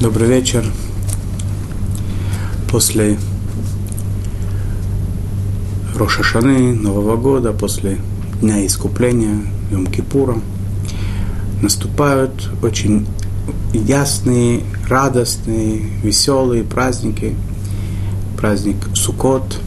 Добрый 0.00 0.28
вечер. 0.28 0.64
После 2.70 3.18
Рошашаны, 5.96 6.72
Нового 6.72 7.16
года, 7.16 7.52
после 7.52 7.98
Дня 8.40 8.64
Искупления, 8.64 9.40
Йом-Кипура, 9.72 10.40
наступают 11.62 12.48
очень 12.62 13.08
ясные, 13.74 14.60
радостные, 14.88 15.80
веселые 16.04 16.62
праздники. 16.62 17.34
Праздник 18.36 18.76
Суккот. 18.94 19.58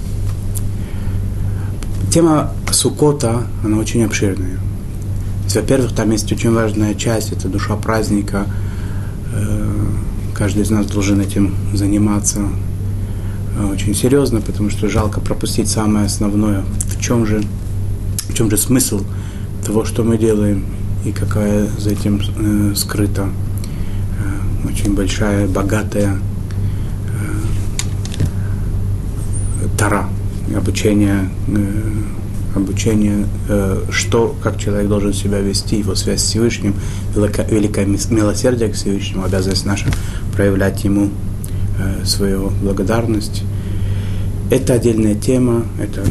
Тема 2.09 2.54
Суккота, 2.71 3.48
она 3.66 3.79
очень 3.79 4.05
обширная. 4.05 4.59
Во-первых, 5.54 5.93
там 5.93 6.09
есть 6.11 6.32
очень 6.32 6.54
важная 6.54 6.95
часть, 6.95 7.34
это 7.34 7.50
душа 7.50 7.75
праздника– 7.75 8.45
каждый 10.41 10.63
из 10.63 10.71
нас 10.71 10.87
должен 10.87 11.21
этим 11.21 11.55
заниматься 11.71 12.39
э, 13.55 13.63
очень 13.63 13.93
серьезно, 13.93 14.41
потому 14.41 14.71
что 14.71 14.89
жалко 14.89 15.19
пропустить 15.21 15.67
самое 15.67 16.07
основное. 16.07 16.64
В 16.87 17.00
чем 17.00 17.27
же, 17.27 17.43
в 18.27 18.33
чем 18.33 18.50
же 18.50 18.57
смысл 18.57 19.04
того, 19.64 19.86
что 19.86 20.04
мы 20.04 20.17
делаем, 20.17 20.65
и 21.05 21.11
какая 21.11 21.67
за 21.77 21.91
этим 21.91 22.19
э, 22.19 22.73
скрыта 22.75 23.29
э, 23.29 24.67
очень 24.67 24.95
большая, 24.95 25.47
богатая 25.47 26.17
э, 29.61 29.67
тара, 29.78 30.09
обучение 30.57 31.29
э, 31.50 31.61
обучение, 32.55 33.28
э, 33.47 33.83
что, 33.89 34.36
как 34.41 34.58
человек 34.58 34.89
должен 34.89 35.14
себя 35.14 35.39
вести, 35.39 35.78
его 35.78 35.95
связь 35.95 36.22
с 36.22 36.25
Всевышним, 36.25 36.75
великое, 37.16 37.47
великое 37.47 37.86
милосердие 37.86 38.69
к 38.69 38.73
Всевышнему, 38.73 39.23
обязанность 39.23 39.66
наша 39.66 39.88
проявлять 40.36 40.83
ему 40.83 41.09
э, 41.80 42.06
свою 42.06 42.52
благодарность. 42.61 43.44
Это 44.50 44.73
отдельная 44.73 45.16
тема, 45.16 45.64
это 45.80 46.03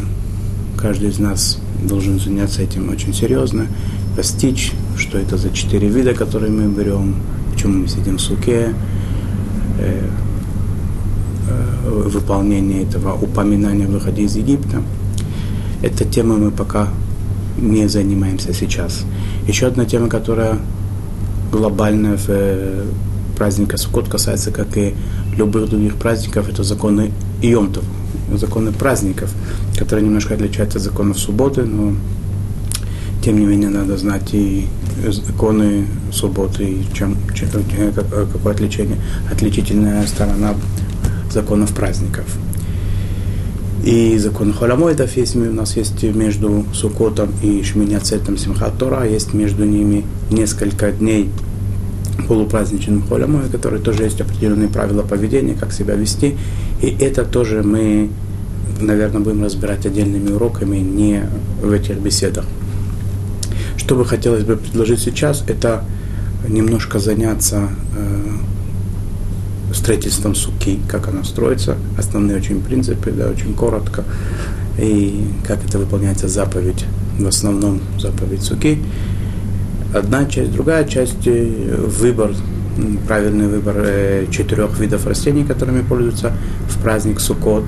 каждый 0.77 1.09
из 1.09 1.19
нас 1.19 1.59
должен 1.83 2.19
заняться 2.19 2.61
этим 2.63 2.89
очень 2.89 3.13
серьезно, 3.13 3.67
постичь, 4.15 4.71
что 4.97 5.17
это 5.17 5.37
за 5.37 5.51
четыре 5.51 5.89
вида, 5.89 6.13
которые 6.13 6.51
мы 6.51 6.71
берем, 6.73 7.15
почему 7.53 7.79
мы 7.79 7.87
сидим 7.87 8.17
в 8.17 8.21
суке, 8.21 8.73
э, 9.79 10.09
выполнение 11.83 12.83
этого 12.83 13.13
упоминания 13.13 13.85
в 13.85 13.91
выходе 13.91 14.23
из 14.23 14.35
Египта– 14.35 14.81
эта 15.81 16.05
тема 16.05 16.37
мы 16.37 16.51
пока 16.51 16.89
не 17.57 17.87
занимаемся 17.87 18.53
сейчас. 18.53 19.03
Еще 19.47 19.67
одна 19.67 19.85
тема, 19.85 20.07
которая 20.07 20.57
глобальная 21.51 22.17
в 22.17 22.25
э, 22.29 22.85
праздника 23.37 23.77
Суккот 23.77 24.07
касается, 24.07 24.51
как 24.51 24.77
и 24.77 24.93
любых 25.35 25.69
других 25.69 25.95
праздников, 25.95 26.49
это 26.49 26.63
законы 26.63 27.11
Йомтов, 27.41 27.83
законы 28.33 28.71
праздников, 28.71 29.33
которые 29.77 30.05
немножко 30.05 30.33
отличаются 30.33 30.77
от 30.77 30.83
законов 30.83 31.19
субботы, 31.19 31.63
но 31.63 31.93
тем 33.23 33.39
не 33.39 33.45
менее 33.45 33.69
надо 33.69 33.97
знать 33.97 34.33
и 34.33 34.67
законы 35.07 35.85
субботы, 36.11 36.63
и 36.63 36.85
чем, 36.93 37.17
чем, 37.35 37.49
какое 38.33 38.53
отличие, 38.53 38.87
отличительная 39.31 40.05
сторона 40.07 40.55
законов 41.31 41.73
праздников. 41.73 42.25
И 43.83 44.15
закон 44.19 44.53
Холамоидов 44.53 45.17
есть, 45.17 45.35
у 45.35 45.39
нас 45.39 45.75
есть 45.75 46.03
между 46.03 46.65
Сукотом 46.73 47.31
и 47.41 47.63
Шминяцетом 47.63 48.37
Симхат 48.37 48.77
Тора, 48.77 49.07
есть 49.07 49.33
между 49.33 49.65
ними 49.65 50.05
несколько 50.29 50.91
дней 50.91 51.29
полупраздничным 52.27 53.01
Холямой, 53.07 53.49
которые 53.51 53.81
тоже 53.81 54.03
есть 54.03 54.21
определенные 54.21 54.69
правила 54.69 55.01
поведения, 55.01 55.55
как 55.55 55.73
себя 55.73 55.95
вести. 55.95 56.35
И 56.81 56.95
это 56.99 57.25
тоже 57.25 57.63
мы, 57.63 58.09
наверное, 58.79 59.21
будем 59.21 59.43
разбирать 59.43 59.85
отдельными 59.85 60.31
уроками, 60.31 60.77
не 60.77 61.23
в 61.61 61.71
этих 61.71 61.97
беседах. 61.97 62.45
Что 63.77 63.95
бы 63.95 64.05
хотелось 64.05 64.43
бы 64.43 64.57
предложить 64.57 64.99
сейчас, 64.99 65.43
это 65.47 65.83
немножко 66.47 66.99
заняться 66.99 67.69
э, 67.97 68.50
строительством 69.73 70.35
суки, 70.35 70.79
как 70.87 71.07
она 71.07 71.23
строится, 71.23 71.77
основные 71.97 72.37
очень 72.37 72.61
принципы, 72.61 73.11
да, 73.11 73.27
очень 73.27 73.53
коротко, 73.53 74.03
и 74.77 75.25
как 75.45 75.63
это 75.65 75.79
выполняется 75.79 76.27
заповедь, 76.27 76.85
в 77.17 77.27
основном 77.27 77.79
заповедь 77.99 78.43
суки. 78.43 78.79
Одна 79.93 80.25
часть, 80.25 80.53
другая 80.53 80.85
часть, 80.85 81.27
э, 81.27 81.75
выбор, 81.99 82.31
правильный 83.07 83.47
выбор 83.47 83.75
э, 83.77 84.25
четырех 84.31 84.79
видов 84.79 85.05
растений, 85.05 85.43
которыми 85.43 85.81
пользуются 85.81 86.31
в 86.69 86.81
праздник 86.81 87.19
Суккот, 87.19 87.65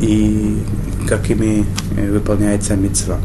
и 0.00 0.58
как 1.08 1.28
ими 1.30 1.64
э, 1.96 2.12
выполняется 2.12 2.76
мецва. 2.76 3.18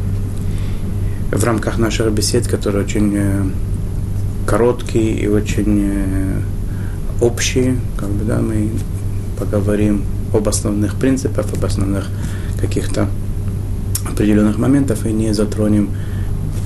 В 1.30 1.44
рамках 1.44 1.78
наших 1.78 2.12
бесед, 2.12 2.48
которые 2.48 2.84
очень 2.84 3.52
короткие 4.46 5.18
и 5.20 5.26
очень 5.26 6.42
общие, 7.20 7.78
как 7.96 8.08
бы, 8.10 8.24
да, 8.24 8.38
мы 8.40 8.70
поговорим 9.38 10.04
об 10.32 10.48
основных 10.48 10.96
принципах, 10.96 11.46
об 11.52 11.64
основных 11.64 12.08
каких-то 12.60 13.08
определенных 14.08 14.58
моментах 14.58 15.06
и 15.06 15.12
не 15.12 15.32
затронем 15.32 15.90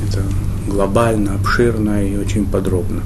это 0.09 0.23
глобально, 0.69 1.35
обширно 1.35 2.05
и 2.05 2.17
очень 2.17 2.47
подробно. 2.47 3.03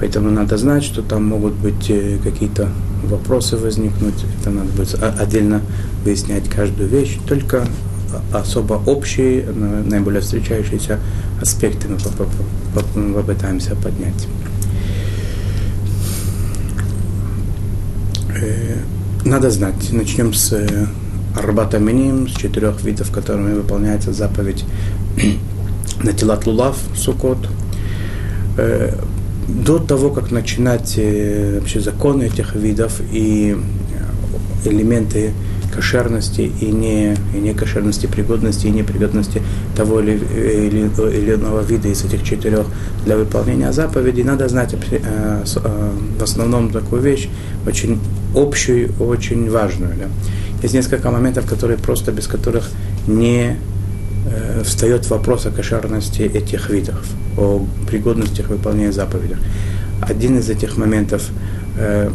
Поэтому 0.00 0.30
надо 0.30 0.56
знать, 0.56 0.84
что 0.84 1.02
там 1.02 1.26
могут 1.26 1.54
быть 1.54 1.90
э, 1.90 2.18
какие-то 2.22 2.68
вопросы 3.04 3.56
возникнуть, 3.56 4.24
это 4.40 4.50
надо 4.50 4.70
будет 4.70 5.02
отдельно 5.02 5.60
выяснять 6.04 6.48
каждую 6.48 6.88
вещь, 6.88 7.18
только 7.26 7.66
особо 8.32 8.74
общие, 8.74 9.44
наиболее 9.44 10.20
встречающиеся 10.20 10.98
аспекты 11.40 11.88
мы 11.88 11.98
попытаемся 13.14 13.74
поднять. 13.76 14.26
Э, 18.40 18.76
надо 19.28 19.50
знать. 19.50 19.92
Начнем 19.92 20.32
с 20.32 20.52
э, 20.52 20.86
Арбата 21.36 21.78
Миним, 21.78 22.28
с 22.28 22.32
четырех 22.32 22.82
видов, 22.82 23.10
которыми 23.10 23.52
выполняется 23.52 24.12
заповедь 24.12 24.64
на 26.02 26.12
телат 26.12 26.46
лулав, 26.46 26.76
сукот. 26.96 27.38
Э, 28.56 28.94
до 29.48 29.78
того, 29.78 30.10
как 30.10 30.30
начинать 30.30 30.98
вообще 30.98 31.80
законы 31.80 32.24
этих 32.24 32.54
видов 32.54 33.00
и 33.12 33.56
элементы 34.66 35.32
кошерности 35.74 36.52
и 36.60 36.66
не, 36.66 37.14
и 37.34 37.38
не 37.38 37.54
кошерности, 37.54 38.06
пригодности 38.06 38.66
и 38.66 38.70
непригодности 38.70 39.42
того 39.76 40.00
или, 40.00 40.12
или, 40.12 40.90
или 41.16 41.34
иного 41.34 41.60
вида 41.62 41.88
из 41.88 42.04
этих 42.04 42.24
четырех 42.24 42.66
для 43.04 43.16
выполнения 43.16 43.72
заповедей, 43.72 44.24
надо 44.24 44.48
знать 44.48 44.74
э, 44.74 44.78
э, 44.90 45.90
в 46.18 46.22
основном 46.22 46.70
такую 46.70 47.00
вещь, 47.00 47.28
очень 47.66 47.98
общую, 48.34 48.92
очень 49.00 49.50
важную. 49.50 49.94
Да. 49.96 50.06
Есть 50.62 50.74
несколько 50.74 51.10
моментов, 51.10 51.46
которые 51.46 51.78
просто 51.78 52.12
без 52.12 52.26
которых 52.26 52.70
не 53.06 53.56
э, 54.26 54.62
встает 54.64 55.08
вопрос 55.10 55.46
о 55.46 55.50
кошерности 55.50 56.22
этих 56.22 56.70
видов, 56.70 57.04
о 57.36 57.64
пригодности 57.88 58.40
их 58.40 58.48
выполнения 58.48 58.92
заповедей. 58.92 59.36
Один 60.00 60.38
из 60.38 60.48
этих 60.50 60.76
моментов 60.76 61.22
э, 61.78 62.10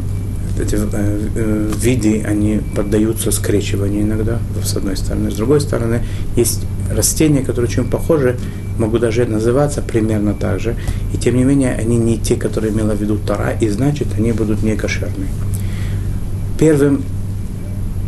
эти 0.60 0.76
э, 0.76 1.30
э, 1.36 1.72
виды, 1.82 2.24
они 2.26 2.62
поддаются 2.76 3.32
скрещиванию 3.32 4.04
иногда, 4.04 4.40
с 4.64 4.76
одной 4.76 4.98
стороны. 4.98 5.32
С 5.32 5.36
другой 5.36 5.62
стороны, 5.62 6.02
есть 6.36 6.62
растения, 6.92 7.42
которые 7.42 7.70
очень 7.70 7.86
похожи, 7.86 8.38
могут 8.78 9.02
даже 9.02 9.26
называться 9.26 9.82
примерно 9.82 10.34
так 10.34 10.60
же, 10.60 10.76
и 11.14 11.18
тем 11.18 11.36
не 11.36 11.44
менее 11.44 11.74
они 11.74 11.98
не 11.98 12.18
те, 12.18 12.36
которые 12.36 12.72
имела 12.72 12.94
в 12.94 13.02
виду 13.02 13.18
Тара, 13.18 13.52
и 13.60 13.70
значит 13.70 14.08
они 14.18 14.32
будут 14.32 14.64
не 14.64 14.76
кошерные. 14.76 15.30
Первым 16.60 17.04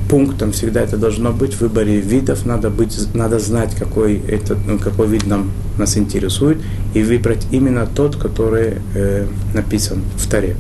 пунктом 0.10 0.52
всегда 0.52 0.82
это 0.82 0.98
должно 0.98 1.32
быть 1.32 1.56
в 1.56 1.62
выборе 1.62 2.00
видов, 2.00 2.46
надо, 2.46 2.70
быть, 2.70 2.96
надо 3.16 3.40
знать, 3.40 3.76
какой, 3.76 4.18
этот, 4.28 4.60
ну, 4.68 4.78
какой 4.78 5.08
вид 5.08 5.26
нам, 5.26 5.52
нас 5.78 5.98
интересует, 5.98 6.60
и 6.94 7.02
выбрать 7.02 7.48
именно 7.52 7.88
тот, 7.88 8.16
который 8.16 8.76
э, 8.94 9.26
написан 9.54 10.04
в 10.18 10.28
Таре 10.30 10.56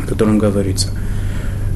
о 0.00 0.06
котором 0.06 0.38
говорится. 0.38 0.88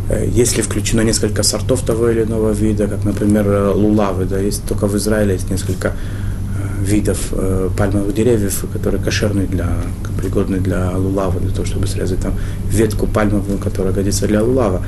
Э, 0.09 0.27
если 0.29 0.63
включено 0.63 1.03
несколько 1.03 1.43
сортов 1.43 1.83
того 1.83 2.09
или 2.11 2.23
иного 2.23 2.53
вида, 2.53 2.87
как, 2.87 3.05
например, 3.05 3.47
э, 3.49 3.73
лулавы, 3.73 4.25
да, 4.25 4.39
есть 4.39 4.65
только 4.65 4.87
в 4.87 4.97
Израиле 4.97 5.35
есть 5.35 5.51
несколько 5.51 5.89
э, 5.89 6.85
видов 6.85 7.19
пальмовых 7.77 8.15
деревьев, 8.15 8.65
которые 8.73 9.03
кошерные 9.03 9.47
для, 9.47 9.69
пригодны 10.19 10.59
для 10.59 10.97
лулава, 10.97 11.41
для 11.41 11.51
того, 11.51 11.67
чтобы 11.67 11.87
срезать 11.87 12.21
там 12.21 12.35
ветку 12.71 13.07
пальмовую, 13.07 13.59
которая 13.59 13.93
годится 13.93 14.27
для 14.27 14.43
лулава. 14.43 14.85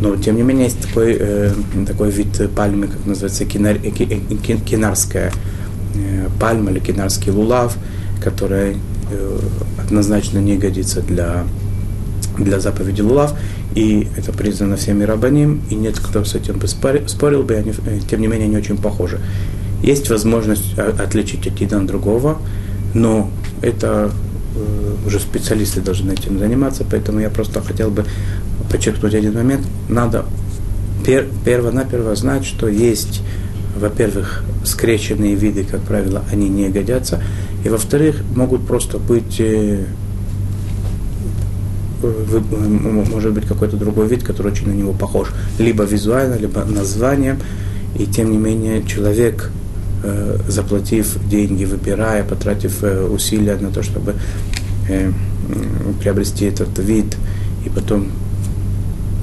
Но, 0.00 0.16
тем 0.16 0.36
не 0.36 0.42
менее, 0.42 0.64
есть 0.64 0.80
такой, 0.80 1.16
э, 1.18 1.52
такой 1.86 2.10
вид 2.10 2.50
пальмы, 2.54 2.88
как 2.88 3.04
называется, 3.06 3.44
кинар, 3.44 3.78
кинарская 3.78 5.32
э, 5.94 6.28
пальма 6.40 6.70
или 6.70 6.78
кинарский 6.78 7.30
лулав, 7.30 7.76
который 8.22 8.76
э, 9.10 9.38
однозначно 9.78 10.38
не 10.38 10.56
годится 10.56 11.02
для 11.02 11.44
для 12.38 12.60
заповеди 12.60 13.02
Лулав, 13.02 13.34
и 13.74 14.08
это 14.16 14.32
признано 14.32 14.76
всеми 14.76 15.04
рабаним, 15.04 15.60
и 15.70 15.74
нет 15.74 15.98
кто 15.98 16.24
с 16.24 16.34
этим 16.34 16.58
бы 16.58 16.66
спорил 16.68 17.42
бы, 17.42 17.54
они, 17.54 17.72
э, 17.86 18.00
тем 18.08 18.20
не 18.20 18.26
менее 18.26 18.46
они 18.46 18.56
очень 18.56 18.76
похожи. 18.76 19.20
Есть 19.82 20.10
возможность 20.10 20.78
отличить 20.78 21.46
один 21.46 21.74
от 21.74 21.86
другого, 21.86 22.38
но 22.94 23.30
это 23.62 24.10
э, 24.56 24.94
уже 25.06 25.20
специалисты 25.20 25.80
должны 25.80 26.12
этим 26.12 26.38
заниматься, 26.38 26.84
поэтому 26.90 27.20
я 27.20 27.30
просто 27.30 27.62
хотел 27.62 27.90
бы 27.90 28.04
подчеркнуть 28.70 29.14
один 29.14 29.34
момент. 29.34 29.66
Надо 29.88 30.24
пер, 31.04 31.26
перво-наперво 31.44 32.14
знать, 32.14 32.44
что 32.44 32.68
есть, 32.68 33.22
во-первых, 33.76 34.44
скрещенные 34.64 35.34
виды, 35.34 35.64
как 35.64 35.80
правило, 35.82 36.22
они 36.30 36.48
не 36.48 36.68
годятся, 36.68 37.22
и 37.64 37.68
во-вторых, 37.68 38.22
могут 38.34 38.66
просто 38.66 38.98
быть 38.98 39.36
э, 39.40 39.84
может 42.02 43.32
быть 43.32 43.46
какой-то 43.46 43.76
другой 43.76 44.08
вид, 44.08 44.22
который 44.22 44.52
очень 44.52 44.68
на 44.68 44.72
него 44.72 44.92
похож, 44.92 45.28
либо 45.58 45.84
визуально, 45.84 46.36
либо 46.36 46.64
названием, 46.64 47.38
и 47.98 48.06
тем 48.06 48.30
не 48.30 48.38
менее 48.38 48.82
человек, 48.84 49.50
э, 50.02 50.38
заплатив 50.48 51.18
деньги, 51.28 51.64
выбирая, 51.64 52.24
потратив 52.24 52.82
э, 52.82 53.06
усилия 53.06 53.56
на 53.56 53.70
то, 53.70 53.82
чтобы 53.82 54.14
приобрести 56.02 56.46
этот 56.46 56.76
вид, 56.80 57.16
и 57.64 57.68
потом 57.68 58.08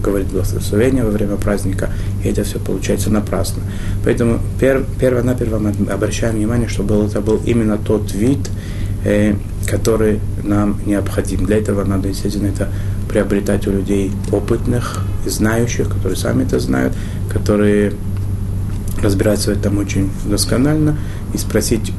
говорит 0.08 0.28
благословение 0.28 1.04
во 1.04 1.12
время 1.12 1.36
праздника, 1.36 1.90
и 2.24 2.30
это 2.30 2.44
все 2.44 2.60
получается 2.60 3.10
напрасно. 3.10 3.64
Поэтому 4.04 4.40
пер, 4.60 4.86
перво-наперво 5.00 5.60
мы 5.60 5.72
обращаем 5.92 6.36
внимание, 6.36 6.68
чтобы 6.68 7.06
это 7.06 7.22
был 7.22 7.42
именно 7.46 7.78
тот 7.78 8.14
вид, 8.14 8.50
э, 9.04 9.36
который 9.68 10.20
нам 10.44 10.80
необходим. 10.86 11.46
Для 11.46 11.58
этого 11.58 11.84
надо, 11.84 12.08
естественно, 12.08 12.48
это 12.48 12.70
приобретать 13.10 13.68
у 13.68 13.72
людей 13.72 14.12
опытных, 14.32 15.02
знающих, 15.26 15.90
которые 15.90 16.18
сами 16.18 16.44
это 16.44 16.60
знают, 16.60 16.94
которые 17.32 17.94
разбираются 19.02 19.54
в 19.54 19.58
этом 19.58 19.78
очень 19.78 20.10
досконально, 20.26 20.98
и 21.34 21.38
спросить 21.38 21.92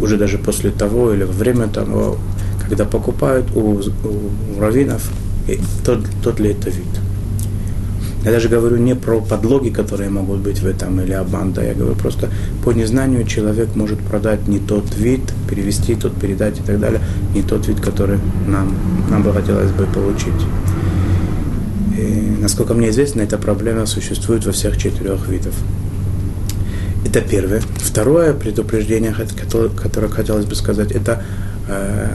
уже 0.00 0.16
даже 0.16 0.38
после 0.38 0.70
того 0.70 1.12
или 1.12 1.24
во 1.24 1.32
время 1.32 1.68
того, 1.68 2.18
когда 2.62 2.84
покупают 2.84 3.46
у, 3.54 3.80
у 3.80 4.60
раввинов, 4.60 5.10
тот, 5.84 6.00
тот 6.22 6.40
ли 6.40 6.50
это 6.50 6.70
вид. 6.70 6.86
Я 8.24 8.32
даже 8.32 8.48
говорю 8.48 8.78
не 8.78 8.94
про 8.94 9.20
подлоги, 9.20 9.70
которые 9.70 10.10
могут 10.10 10.40
быть 10.40 10.58
в 10.60 10.66
этом, 10.66 11.00
или 11.00 11.12
обман, 11.12 11.52
да, 11.52 11.62
я 11.62 11.72
говорю 11.72 11.94
просто 11.94 12.28
по 12.64 12.72
незнанию 12.72 13.24
человек 13.24 13.76
может 13.76 14.00
продать 14.00 14.48
не 14.48 14.58
тот 14.58 14.96
вид, 14.96 15.20
перевести 15.48 15.94
тот, 15.94 16.14
передать 16.14 16.58
и 16.58 16.62
так 16.62 16.80
далее, 16.80 17.00
не 17.34 17.42
тот 17.42 17.68
вид, 17.68 17.80
который 17.80 18.18
нам, 18.46 18.74
нам 19.08 19.22
бы 19.22 19.32
хотелось 19.32 19.70
бы 19.70 19.86
получить. 19.86 20.34
И, 21.96 22.36
насколько 22.40 22.74
мне 22.74 22.90
известно, 22.90 23.22
эта 23.22 23.38
проблема 23.38 23.86
существует 23.86 24.44
во 24.46 24.52
всех 24.52 24.76
четырех 24.78 25.28
видах. 25.28 25.54
Это 27.06 27.20
первое. 27.20 27.62
Второе 27.76 28.34
предупреждение, 28.34 29.14
которое 29.80 30.08
хотелось 30.08 30.44
бы 30.44 30.54
сказать, 30.56 30.90
это 30.90 31.22
э, 31.68 32.08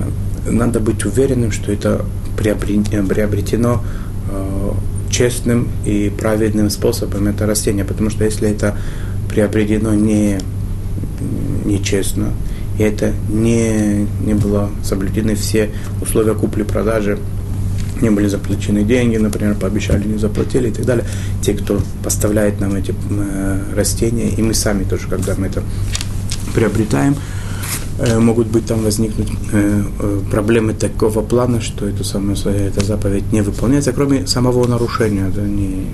надо 0.49 0.79
быть 0.79 1.05
уверенным, 1.05 1.51
что 1.51 1.71
это 1.71 2.05
приобретено 2.37 3.83
э, 4.29 4.71
честным 5.13 5.69
и 5.85 6.09
праведным 6.09 6.69
способом 6.69 7.27
это 7.27 7.45
растение, 7.45 7.85
потому 7.85 8.09
что 8.09 8.25
если 8.25 8.49
это 8.49 8.75
приобретено 9.29 9.93
не, 9.93 10.39
нечестно, 11.65 12.31
и 12.79 12.83
это 12.83 13.13
не, 13.29 14.07
не 14.25 14.33
было 14.33 14.71
соблюдены 14.83 15.35
все 15.35 15.69
условия 16.01 16.33
купли-продажи, 16.33 17.19
не 18.01 18.09
были 18.09 18.27
заплачены 18.27 18.83
деньги, 18.83 19.17
например, 19.17 19.55
пообещали, 19.55 20.07
не 20.07 20.17
заплатили 20.17 20.69
и 20.69 20.71
так 20.71 20.85
далее. 20.85 21.05
Те, 21.41 21.53
кто 21.53 21.79
поставляет 22.03 22.59
нам 22.59 22.75
эти 22.75 22.93
э, 23.09 23.59
растения, 23.75 24.29
и 24.29 24.41
мы 24.41 24.55
сами 24.55 24.83
тоже, 24.83 25.07
когда 25.07 25.35
мы 25.37 25.47
это 25.47 25.61
приобретаем, 26.55 27.15
могут 27.99 28.47
быть 28.47 28.65
там 28.65 28.81
возникнуть 28.81 29.29
э, 29.51 29.83
э, 29.99 30.21
проблемы 30.31 30.73
такого 30.73 31.21
плана, 31.21 31.61
что 31.61 31.87
эту 31.87 32.03
самую, 32.03 32.35
эта 32.37 32.83
заповедь 32.83 33.31
не 33.31 33.41
выполняется, 33.41 33.93
кроме 33.93 34.25
самого 34.25 34.67
нарушения. 34.67 35.31
Да, 35.33 35.41
не, 35.41 35.85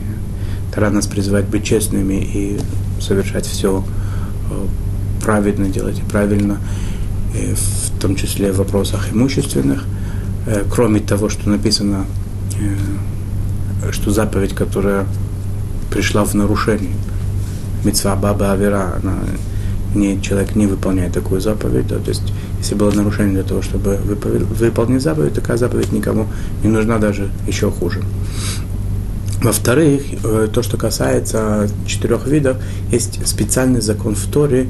Тара 0.74 0.90
нас 0.90 1.07
призывает 1.07 1.48
быть 1.50 1.66
честными 1.66 2.16
и 2.16 2.60
совершать 3.01 3.46
все 3.46 3.84
правильно, 5.24 5.68
делать 5.68 6.01
правильно, 6.10 6.60
в 7.34 8.00
том 8.00 8.16
числе 8.16 8.52
в 8.52 8.57
вопросах 8.57 9.12
имущественных. 9.12 9.86
Кроме 10.72 11.00
того, 11.00 11.30
что 11.30 11.50
написано, 11.50 12.06
что 13.92 14.12
заповедь, 14.12 14.54
которая 14.54 15.06
пришла 15.92 16.24
в 16.24 16.34
нарушение, 16.34 16.94
мецва 17.84 18.16
баба 18.16 18.52
авера, 18.52 19.00
она 19.02 19.18
не, 19.96 20.22
человек 20.22 20.56
не 20.56 20.68
выполняет 20.68 21.14
такую 21.14 21.42
заповедь, 21.42 21.88
да, 21.88 21.98
то 21.98 22.10
есть 22.10 22.24
если 22.60 22.76
было 22.76 22.92
нарушение 22.92 23.36
для 23.36 23.44
того, 23.44 23.62
чтобы 23.62 23.98
выполнить 23.98 25.02
заповедь, 25.02 25.34
такая 25.34 25.58
заповедь 25.58 25.92
никому 25.92 26.28
не 26.64 26.70
нужна 26.70 26.98
даже 26.98 27.30
еще 27.48 27.72
хуже. 27.72 28.02
Во-вторых, 29.42 30.02
э, 30.24 30.50
то, 30.52 30.62
что 30.62 30.76
касается 30.76 31.70
четырех 31.88 32.28
видов, 32.28 32.58
есть 32.92 33.26
специальный 33.26 33.80
закон 33.80 34.16
в 34.16 34.28
Торе 34.28 34.68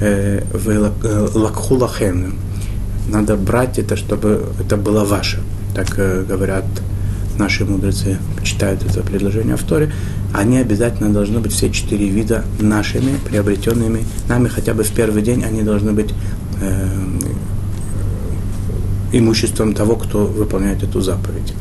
э, 0.00 0.42
в 0.52 0.68
э, 0.68 1.28
лакхулахен. 1.34 2.34
Надо 3.08 3.36
брать 3.36 3.78
это, 3.78 3.94
чтобы 3.96 4.46
это 4.58 4.76
было 4.76 5.04
ваше. 5.04 5.40
Так 5.74 5.94
говорят 6.26 6.64
наши 7.40 7.64
мудрецы, 7.64 8.18
читают 8.44 8.84
это 8.84 9.00
предложение 9.00 9.56
в 9.56 9.64
Торе 9.64 9.90
они 10.32 10.58
обязательно 10.58 11.12
должны 11.12 11.40
быть 11.40 11.52
все 11.52 11.70
четыре 11.70 12.08
вида 12.08 12.44
нашими, 12.60 13.16
приобретенными 13.28 14.04
нами, 14.28 14.48
хотя 14.48 14.74
бы 14.74 14.84
в 14.84 14.90
первый 14.92 15.22
день 15.22 15.44
они 15.44 15.62
должны 15.62 15.92
быть 15.92 16.14
э, 16.60 16.88
имуществом 19.12 19.74
того, 19.74 19.96
кто 19.96 20.26
выполняет 20.26 20.82
эту 20.82 21.00
заповедь. 21.00 21.52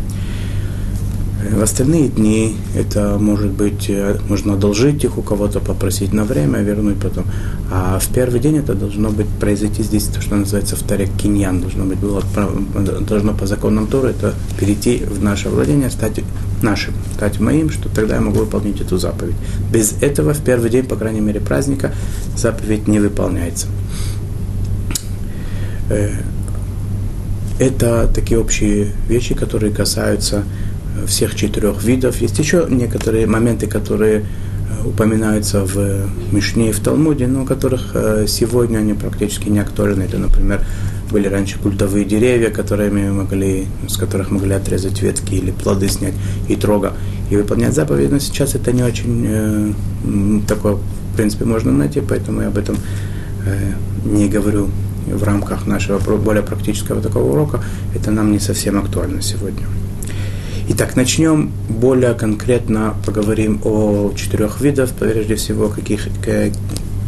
В 1.39 1.63
остальные 1.63 2.09
дни 2.09 2.57
это 2.75 3.17
может 3.17 3.51
быть, 3.51 3.89
э, 3.89 4.17
можно 4.27 4.53
одолжить 4.55 5.05
их 5.05 5.17
у 5.17 5.21
кого-то, 5.21 5.61
попросить 5.61 6.11
на 6.11 6.25
время, 6.25 6.59
вернуть 6.59 6.99
потом. 6.99 7.25
А 7.71 7.97
в 7.97 8.07
первый 8.13 8.41
день 8.41 8.57
это 8.57 8.73
должно 8.73 9.09
быть 9.09 9.27
произойти 9.39 9.81
здесь, 9.81 10.03
то, 10.05 10.19
что 10.21 10.35
называется 10.35 10.75
в 10.75 10.83
Таре 10.83 11.07
киньян, 11.07 11.61
должно 11.61 11.85
быть 11.85 11.97
было, 11.97 12.21
должно 13.07 13.33
по 13.33 13.47
законам 13.47 13.87
Торы 13.87 14.09
это 14.09 14.33
перейти 14.59 14.97
в 14.97 15.23
наше 15.23 15.47
владение, 15.47 15.89
стать 15.89 16.19
нашим, 16.61 16.93
стать 17.15 17.39
моим, 17.39 17.69
что 17.69 17.87
тогда 17.87 18.15
я 18.15 18.21
могу 18.21 18.39
выполнить 18.39 18.81
эту 18.81 18.97
заповедь. 18.97 19.35
Без 19.71 19.93
этого 20.01 20.33
в 20.33 20.43
первый 20.43 20.69
день, 20.69 20.85
по 20.85 20.97
крайней 20.97 21.21
мере, 21.21 21.39
праздника 21.39 21.93
заповедь 22.35 22.89
не 22.89 22.99
выполняется. 22.99 23.67
Э, 25.89 26.09
это 27.59 28.09
такие 28.13 28.39
общие 28.39 28.91
вещи, 29.07 29.35
которые 29.35 29.73
касаются 29.73 30.43
всех 31.07 31.35
четырех 31.35 31.83
видов. 31.83 32.21
Есть 32.21 32.39
еще 32.39 32.67
некоторые 32.69 33.27
моменты, 33.27 33.67
которые 33.67 34.19
э, 34.19 34.87
упоминаются 34.87 35.63
в 35.65 36.07
Мишне 36.31 36.69
и 36.69 36.71
в 36.71 36.79
Талмуде, 36.79 37.27
но 37.27 37.45
которых 37.45 37.91
э, 37.93 38.25
сегодня 38.27 38.79
они 38.79 38.93
практически 38.93 39.49
не 39.49 39.59
актуальны. 39.59 40.03
Это, 40.03 40.17
например, 40.17 40.65
были 41.11 41.27
раньше 41.27 41.57
культовые 41.59 42.05
деревья, 42.05 42.49
которыми 42.49 43.09
могли, 43.09 43.67
с 43.87 43.97
которых 43.97 44.31
могли 44.31 44.53
отрезать 44.53 45.01
ветки 45.01 45.35
или 45.35 45.51
плоды 45.51 45.89
снять 45.89 46.13
и 46.47 46.55
трога 46.55 46.93
и 47.29 47.35
выполнять 47.35 47.73
заповеди, 47.73 48.11
но 48.11 48.19
сейчас 48.19 48.55
это 48.55 48.71
не 48.71 48.83
очень 48.83 49.25
э, 49.27 49.71
такое, 50.47 50.75
в 50.75 51.15
принципе, 51.15 51.45
можно 51.45 51.71
найти, 51.71 52.01
поэтому 52.01 52.41
я 52.41 52.47
об 52.47 52.57
этом 52.57 52.77
э, 53.45 53.73
не 54.05 54.29
говорю 54.29 54.69
в 55.07 55.23
рамках 55.23 55.65
нашего 55.65 55.99
более 56.17 56.43
практического 56.43 57.01
такого 57.01 57.31
урока. 57.31 57.63
Это 57.95 58.11
нам 58.11 58.31
не 58.31 58.39
совсем 58.39 58.77
актуально 58.77 59.21
сегодня. 59.21 59.65
Итак, 60.71 60.95
начнем. 60.95 61.51
Более 61.67 62.13
конкретно, 62.13 62.93
поговорим 63.03 63.59
о 63.63 64.13
четырех 64.15 64.61
видах, 64.61 64.91
прежде 64.91 65.33
всего, 65.33 65.67
каких, 65.67 66.07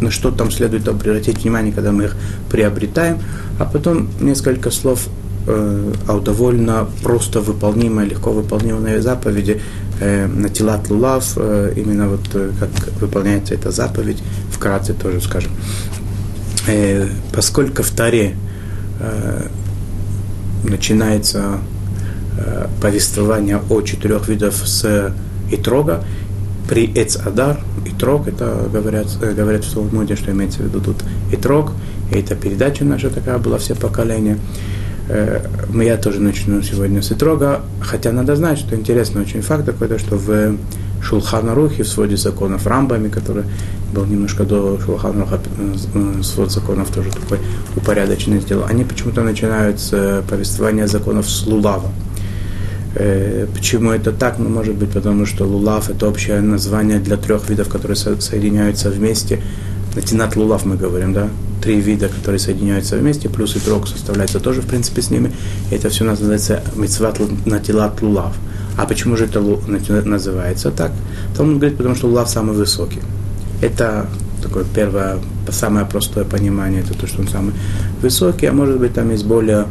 на 0.01 0.09
что 0.09 0.31
там 0.31 0.49
следует 0.49 0.87
обратить 0.87 1.43
внимание, 1.43 1.71
когда 1.71 1.91
мы 1.91 2.05
их 2.05 2.15
приобретаем, 2.49 3.19
а 3.59 3.65
потом 3.65 4.09
несколько 4.19 4.71
слов 4.71 5.07
э, 5.45 5.93
о 6.07 6.19
довольно 6.19 6.87
просто 7.03 7.39
выполнимой, 7.39 8.07
легко 8.07 8.31
выполнимой 8.31 8.99
заповеди 8.99 9.61
э, 9.99 10.25
на 10.25 10.49
тилат 10.49 10.89
лулав, 10.89 11.33
э, 11.35 11.73
именно 11.77 12.09
вот 12.09 12.21
э, 12.33 12.49
как 12.59 12.69
выполняется 12.99 13.53
эта 13.53 13.69
заповедь, 13.69 14.23
вкратце 14.51 14.95
тоже 14.95 15.21
скажем. 15.21 15.51
Э, 16.67 17.07
поскольку 17.31 17.83
в 17.83 17.91
Таре 17.91 18.35
э, 18.99 19.47
начинается 20.63 21.59
Э, 22.38 22.67
повествования 22.81 23.59
о 23.69 23.81
четырех 23.81 24.29
видах 24.29 24.53
с 24.53 25.13
Итрога, 25.51 26.03
при 26.69 26.88
Эц-Адар, 26.88 27.59
Итрог, 27.85 28.27
это 28.27 28.69
говорят, 28.71 29.07
э, 29.21 29.33
говорят 29.33 29.65
в 29.65 29.73
Талмуде, 29.73 30.15
что 30.15 30.31
имеется 30.31 30.59
в 30.59 30.65
виду 30.65 30.79
тут 30.79 31.03
Итрог, 31.31 31.73
и 32.09 32.15
эта 32.15 32.35
передача 32.35 32.85
наша 32.85 33.09
такая 33.09 33.38
была, 33.38 33.57
все 33.57 33.75
поколения. 33.75 34.38
Э, 35.09 35.45
я 35.73 35.97
тоже 35.97 36.21
начну 36.21 36.61
сегодня 36.61 37.01
с 37.01 37.11
Итрога, 37.11 37.61
хотя 37.81 38.13
надо 38.13 38.38
знать, 38.38 38.59
что 38.59 38.75
интересный 38.75 39.23
очень 39.23 39.41
факт 39.41 39.65
такой, 39.65 39.89
то, 39.89 40.00
что 40.00 40.15
в 40.15 40.55
Шулхана 41.03 41.53
Рухе, 41.53 41.83
в 41.83 41.88
своде 41.89 42.15
законов 42.15 42.65
Рамбами, 42.65 43.09
который 43.09 43.43
был 43.93 44.05
немножко 44.05 44.45
до 44.45 44.79
Шулхана 44.79 45.25
Руха, 45.25 45.41
э, 45.93 46.23
свод 46.23 46.50
законов 46.50 46.91
тоже 46.91 47.09
такой 47.09 47.39
упорядоченный 47.75 48.39
сделал, 48.39 48.63
они 48.69 48.85
почему-то 48.85 49.21
начинают 49.21 49.81
с 49.81 50.23
повествования 50.29 50.88
законов 50.88 51.29
с 51.29 51.45
Лулава. 51.45 51.91
Э, 52.95 53.48
почему 53.53 53.91
это 53.91 54.12
так? 54.12 54.38
Ну, 54.39 54.50
может 54.50 54.75
быть, 54.75 54.91
потому 54.91 55.25
что 55.25 55.45
лулав– 55.45 55.89
это 55.89 56.07
общее 56.07 56.41
название 56.41 57.00
для 57.00 57.17
трех 57.17 57.50
видов, 57.50 57.69
которые 57.69 57.95
соединяются 57.95 58.89
вместе. 58.89 59.41
Натинат 59.95 60.36
лулав 60.36 60.65
мы 60.65 60.75
говорим, 60.75 61.13
да? 61.13 61.29
Три 61.62 61.79
вида, 61.79 62.10
которые 62.10 62.39
соединяются 62.39 62.98
вместе, 62.98 63.29
плюс 63.29 63.55
и 63.55 63.60
трог 63.60 63.88
составляется 63.88 64.39
тоже, 64.39 64.62
в 64.62 64.65
принципе, 64.65 65.01
с 65.01 65.12
ними. 65.12 65.31
Это 65.69 65.89
все 65.89 66.03
называется 66.03 66.63
митцват 66.75 67.19
натилат 67.45 68.01
лулав. 68.01 68.36
А 68.77 68.86
почему 68.86 69.15
же 69.15 69.25
это 69.25 69.41
называется 69.41 70.71
так? 70.71 70.91
Талмуд 71.36 71.57
говорит, 71.57 71.77
потому 71.77 71.95
что 71.95 72.07
лулав 72.07 72.29
самый 72.29 72.55
высокий. 72.55 73.01
Это 73.62 74.07
такое 74.41 74.65
первое, 74.74 75.19
самое 75.50 75.86
простое 75.86 76.24
понимание, 76.24 76.81
это 76.81 76.98
то, 76.98 77.05
что 77.05 77.21
он 77.21 77.27
самый 77.27 77.53
высокий, 78.01 78.48
а 78.48 78.53
может 78.53 78.79
быть 78.79 78.93
там 78.93 79.12
есть 79.12 79.25
более 79.25 79.67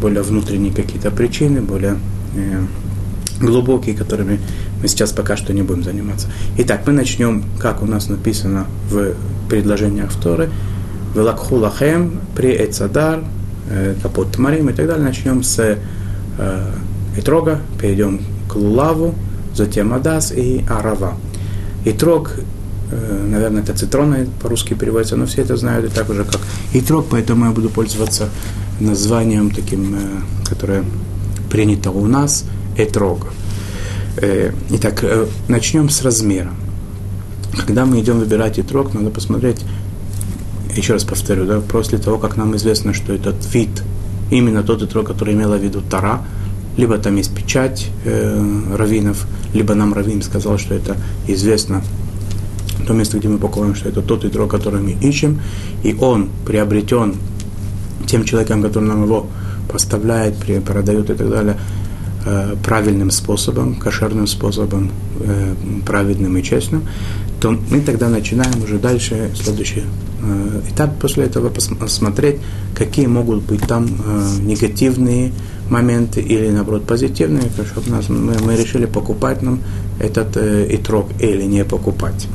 более 0.00 0.22
внутренние 0.22 0.72
какие-то 0.72 1.10
причины, 1.10 1.60
более 1.60 1.98
э, 2.34 2.62
глубокие, 3.40 3.94
которыми 3.94 4.40
мы 4.80 4.88
сейчас 4.88 5.12
пока 5.12 5.36
что 5.36 5.52
не 5.52 5.62
будем 5.62 5.84
заниматься. 5.84 6.28
Итак, 6.58 6.82
мы 6.86 6.92
начнем, 6.92 7.44
как 7.58 7.82
у 7.82 7.86
нас 7.86 8.08
написано 8.08 8.66
в 8.90 9.14
предложениях 9.48 10.12
Торы, 10.14 10.50
Велакху 11.14 11.56
лахем, 11.56 12.20
при 12.34 12.56
Эцадар, 12.64 13.20
э, 13.68 13.94
Капот 14.02 14.38
Марим 14.38 14.70
и 14.70 14.72
так 14.72 14.86
далее. 14.86 15.04
Начнем 15.04 15.42
с 15.42 15.78
Итрога, 17.18 17.60
перейдем 17.78 18.22
к 18.48 18.56
Лулаву, 18.56 19.14
затем 19.54 19.92
Адас 19.92 20.32
и 20.32 20.64
Арава. 20.70 21.14
Итрог, 21.84 22.32
наверное, 22.90 23.62
это 23.62 23.74
цитронный 23.74 24.26
по-русски 24.40 24.72
переводится, 24.72 25.16
но 25.16 25.26
все 25.26 25.42
это 25.42 25.56
знают 25.56 25.84
и 25.84 25.94
так 25.94 26.08
уже 26.08 26.24
как 26.24 26.40
Итрог, 26.72 27.08
поэтому 27.10 27.44
я 27.44 27.50
буду 27.50 27.68
пользоваться 27.68 28.30
названием 28.80 29.50
таким, 29.50 29.94
э, 29.94 29.98
которое 30.48 30.84
принято 31.50 31.90
у 31.90 32.06
нас, 32.06 32.44
этрога. 32.76 33.28
Э, 34.16 34.52
итак, 34.70 35.00
э, 35.02 35.26
начнем 35.48 35.88
с 35.88 36.02
размера. 36.02 36.50
Когда 37.66 37.84
мы 37.84 38.00
идем 38.00 38.18
выбирать 38.18 38.58
этрог, 38.58 38.94
надо 38.94 39.10
посмотреть, 39.10 39.58
еще 40.76 40.94
раз 40.94 41.04
повторю, 41.04 41.46
да, 41.46 41.60
после 41.60 41.98
того, 41.98 42.18
как 42.18 42.36
нам 42.36 42.56
известно, 42.56 42.94
что 42.94 43.12
этот 43.12 43.36
вид, 43.52 43.82
именно 44.30 44.62
тот 44.62 44.82
этрог, 44.82 45.06
который 45.06 45.34
имела 45.34 45.56
в 45.56 45.62
виду 45.62 45.82
Тара, 45.82 46.24
либо 46.76 46.98
там 46.98 47.16
есть 47.16 47.34
печать 47.34 47.88
э, 48.04 48.62
раввинов, 48.76 49.26
либо 49.52 49.74
нам 49.74 49.92
раввин 49.92 50.22
сказал, 50.22 50.58
что 50.58 50.74
это 50.74 50.96
известно 51.26 51.82
то 52.86 52.94
место, 52.94 53.18
где 53.18 53.28
мы 53.28 53.38
покупаем, 53.38 53.74
что 53.74 53.88
это 53.88 54.00
тот 54.02 54.24
итрог, 54.24 54.50
который 54.50 54.80
мы 54.80 54.92
ищем, 54.92 55.40
и 55.82 55.94
он 56.00 56.30
приобретен 56.46 57.16
тем 58.10 58.24
человеком, 58.24 58.62
который 58.62 58.84
нам 58.84 59.04
его 59.04 59.26
поставляет, 59.72 60.34
продает 60.64 61.10
и 61.10 61.14
так 61.14 61.30
далее, 61.30 61.56
э, 62.26 62.56
правильным 62.64 63.10
способом, 63.10 63.74
кошерным 63.76 64.26
способом, 64.26 64.90
э, 65.20 65.54
праведным 65.86 66.36
и 66.36 66.42
честным, 66.42 66.82
то 67.40 67.56
мы 67.70 67.80
тогда 67.80 68.08
начинаем 68.08 68.62
уже 68.64 68.78
дальше 68.78 69.30
следующий 69.34 69.84
э, 70.22 70.60
этап 70.70 70.98
после 71.00 71.24
этого 71.24 71.50
посмотреть, 71.50 72.36
какие 72.74 73.06
могут 73.06 73.42
быть 73.44 73.66
там 73.66 73.86
негативные 74.42 75.32
моменты 75.70 76.20
или 76.20 76.50
наоборот 76.50 76.84
позитивные, 76.86 77.44
чтобы 77.72 77.90
нас, 77.90 78.08
мы, 78.08 78.34
мы 78.44 78.56
решили 78.56 78.86
покупать 78.86 79.42
нам 79.42 79.60
этот 80.00 80.36
итрок 80.36 81.06
или 81.20 81.44
не 81.44 81.64
покупать. 81.64 82.26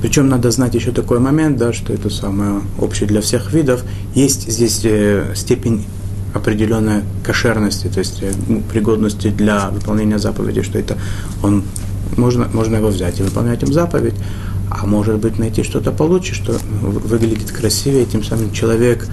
Причем 0.00 0.28
надо 0.28 0.50
знать 0.50 0.74
еще 0.74 0.92
такой 0.92 1.18
момент, 1.18 1.56
да, 1.56 1.72
что 1.72 1.92
это 1.92 2.08
самое 2.08 2.60
общее 2.78 3.08
для 3.08 3.20
всех 3.20 3.52
видов. 3.52 3.82
Есть 4.14 4.50
здесь 4.50 4.80
э, 4.84 5.32
степень 5.34 5.84
определенной 6.34 7.02
кошерности, 7.24 7.88
то 7.88 7.98
есть 7.98 8.22
э, 8.22 8.32
ну, 8.48 8.60
пригодности 8.60 9.28
для 9.28 9.70
выполнения 9.70 10.18
заповеди, 10.18 10.62
что 10.62 10.78
это 10.78 10.96
он 11.42 11.64
можно, 12.16 12.48
можно 12.52 12.76
его 12.76 12.88
взять 12.88 13.18
и 13.20 13.22
выполнять 13.22 13.62
им 13.62 13.72
заповедь, 13.72 14.14
а 14.70 14.86
может 14.86 15.18
быть 15.18 15.38
найти 15.38 15.62
что-то 15.62 15.90
получше, 15.90 16.34
что 16.34 16.56
выглядит 16.80 17.50
красивее, 17.50 18.04
тем 18.06 18.22
самым 18.22 18.52
человек 18.52 19.06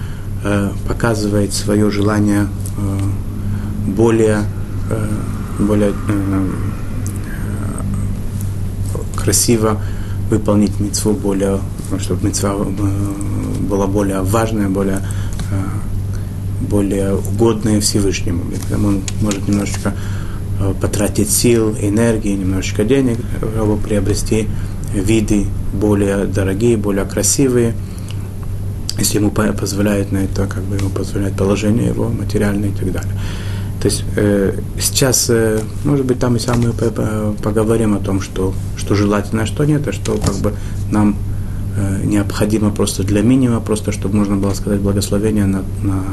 э, 0.44 0.70
показывает 0.86 1.52
свое 1.52 1.90
желание 1.90 2.46
э, 2.78 3.90
более, 3.90 4.44
э, 4.90 5.08
более 5.58 5.90
э, 6.08 6.48
красиво 9.16 9.80
выполнить 10.30 10.78
мецву 10.80 11.12
более, 11.12 11.60
чтобы 11.98 12.28
мецва 12.28 12.54
э, 12.54 13.62
была 13.68 13.86
более 13.86 14.22
важная, 14.22 14.68
более, 14.68 15.00
э, 15.50 16.64
более 16.68 17.14
угодная 17.14 17.80
Всевышнему. 17.80 18.44
И 18.52 18.58
потому 18.58 18.88
он 18.88 19.02
может 19.20 19.46
немножечко 19.48 19.94
э, 20.60 20.74
потратить 20.80 21.30
сил, 21.30 21.76
энергии, 21.80 22.32
немножечко 22.32 22.84
денег, 22.84 23.18
чтобы 23.54 23.76
приобрести 23.76 24.48
виды 24.94 25.46
более 25.72 26.24
дорогие, 26.24 26.76
более 26.76 27.04
красивые, 27.04 27.74
если 28.98 29.18
ему 29.18 29.30
позволяет 29.30 30.12
на 30.12 30.18
это, 30.18 30.46
как 30.46 30.62
бы 30.64 30.76
ему 30.76 30.88
позволяет 30.90 31.36
положение 31.36 31.88
его 31.88 32.08
материальное 32.08 32.70
и 32.70 32.72
так 32.72 32.92
далее. 32.92 33.12
То 33.80 33.88
есть 33.88 34.04
э, 34.16 34.58
сейчас, 34.80 35.26
э, 35.28 35.60
может 35.84 36.06
быть, 36.06 36.18
там 36.18 36.36
и 36.36 36.38
сам 36.38 36.60
мы 36.60 36.72
поговорим 36.72 37.94
о 37.94 37.98
том, 37.98 38.20
что, 38.20 38.54
что 38.76 38.94
желательно, 38.94 39.42
а 39.42 39.46
что 39.46 39.64
нет, 39.64 39.86
а 39.86 39.92
что 39.92 40.16
как 40.16 40.34
бы 40.36 40.54
нам 40.90 41.16
э, 41.76 42.02
необходимо 42.04 42.70
просто 42.70 43.02
для 43.02 43.22
минимума, 43.22 43.60
просто 43.60 43.92
чтобы 43.92 44.16
можно 44.16 44.36
было 44.36 44.54
сказать 44.54 44.80
благословение 44.80 45.44
на, 45.44 45.62
на 45.82 46.04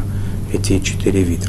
эти 0.52 0.80
четыре 0.80 1.24
вида. 1.24 1.48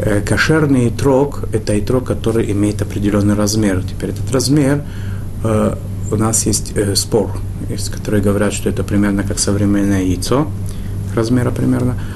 Э, 0.00 0.20
кошерный 0.20 0.90
трог– 0.90 1.44
это 1.52 1.78
итрог, 1.78 2.06
который 2.06 2.50
имеет 2.50 2.82
определенный 2.82 3.34
размер. 3.34 3.84
Теперь 3.84 4.10
этот 4.10 4.32
размер, 4.32 4.82
э, 5.44 5.76
у 6.10 6.16
нас 6.16 6.44
есть 6.44 6.72
э, 6.74 6.96
спор, 6.96 7.30
есть, 7.68 7.90
которые 7.90 8.20
говорят, 8.20 8.52
что 8.52 8.68
это 8.68 8.82
примерно 8.82 9.22
как 9.22 9.38
современное 9.38 10.02
яйцо, 10.02 10.48
размера 11.14 11.52
примерно– 11.52 11.94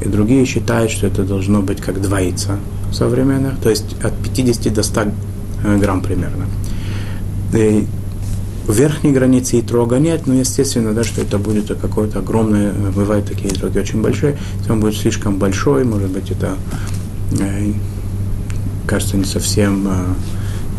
и 0.00 0.08
другие 0.08 0.44
считают, 0.44 0.90
что 0.90 1.06
это 1.06 1.24
должно 1.24 1.60
быть 1.60 1.80
как 1.80 2.00
два 2.00 2.20
яйца 2.20 2.58
современных, 2.92 3.58
то 3.60 3.70
есть 3.70 3.96
от 4.02 4.14
50 4.16 4.72
до 4.72 4.82
100 4.82 5.00
э, 5.64 5.78
грамм 5.78 6.00
примерно. 6.00 6.46
И 7.52 7.86
верхней 8.68 9.12
границы 9.12 9.58
и 9.58 9.62
трога 9.62 9.98
нет, 9.98 10.26
но 10.26 10.34
естественно, 10.34 10.92
да, 10.92 11.02
что 11.04 11.22
это 11.22 11.38
будет 11.38 11.68
какое-то 11.78 12.18
огромное, 12.18 12.72
бывают 12.72 13.26
такие 13.26 13.50
троги 13.50 13.78
очень 13.78 14.02
большие, 14.02 14.38
если 14.58 14.72
он 14.72 14.80
будет 14.80 14.96
слишком 14.96 15.38
большой, 15.38 15.84
может 15.84 16.10
быть, 16.10 16.30
это 16.30 16.56
э, 17.38 17.72
кажется 18.86 19.16
не 19.16 19.24
совсем 19.24 19.88
э, 19.88 19.92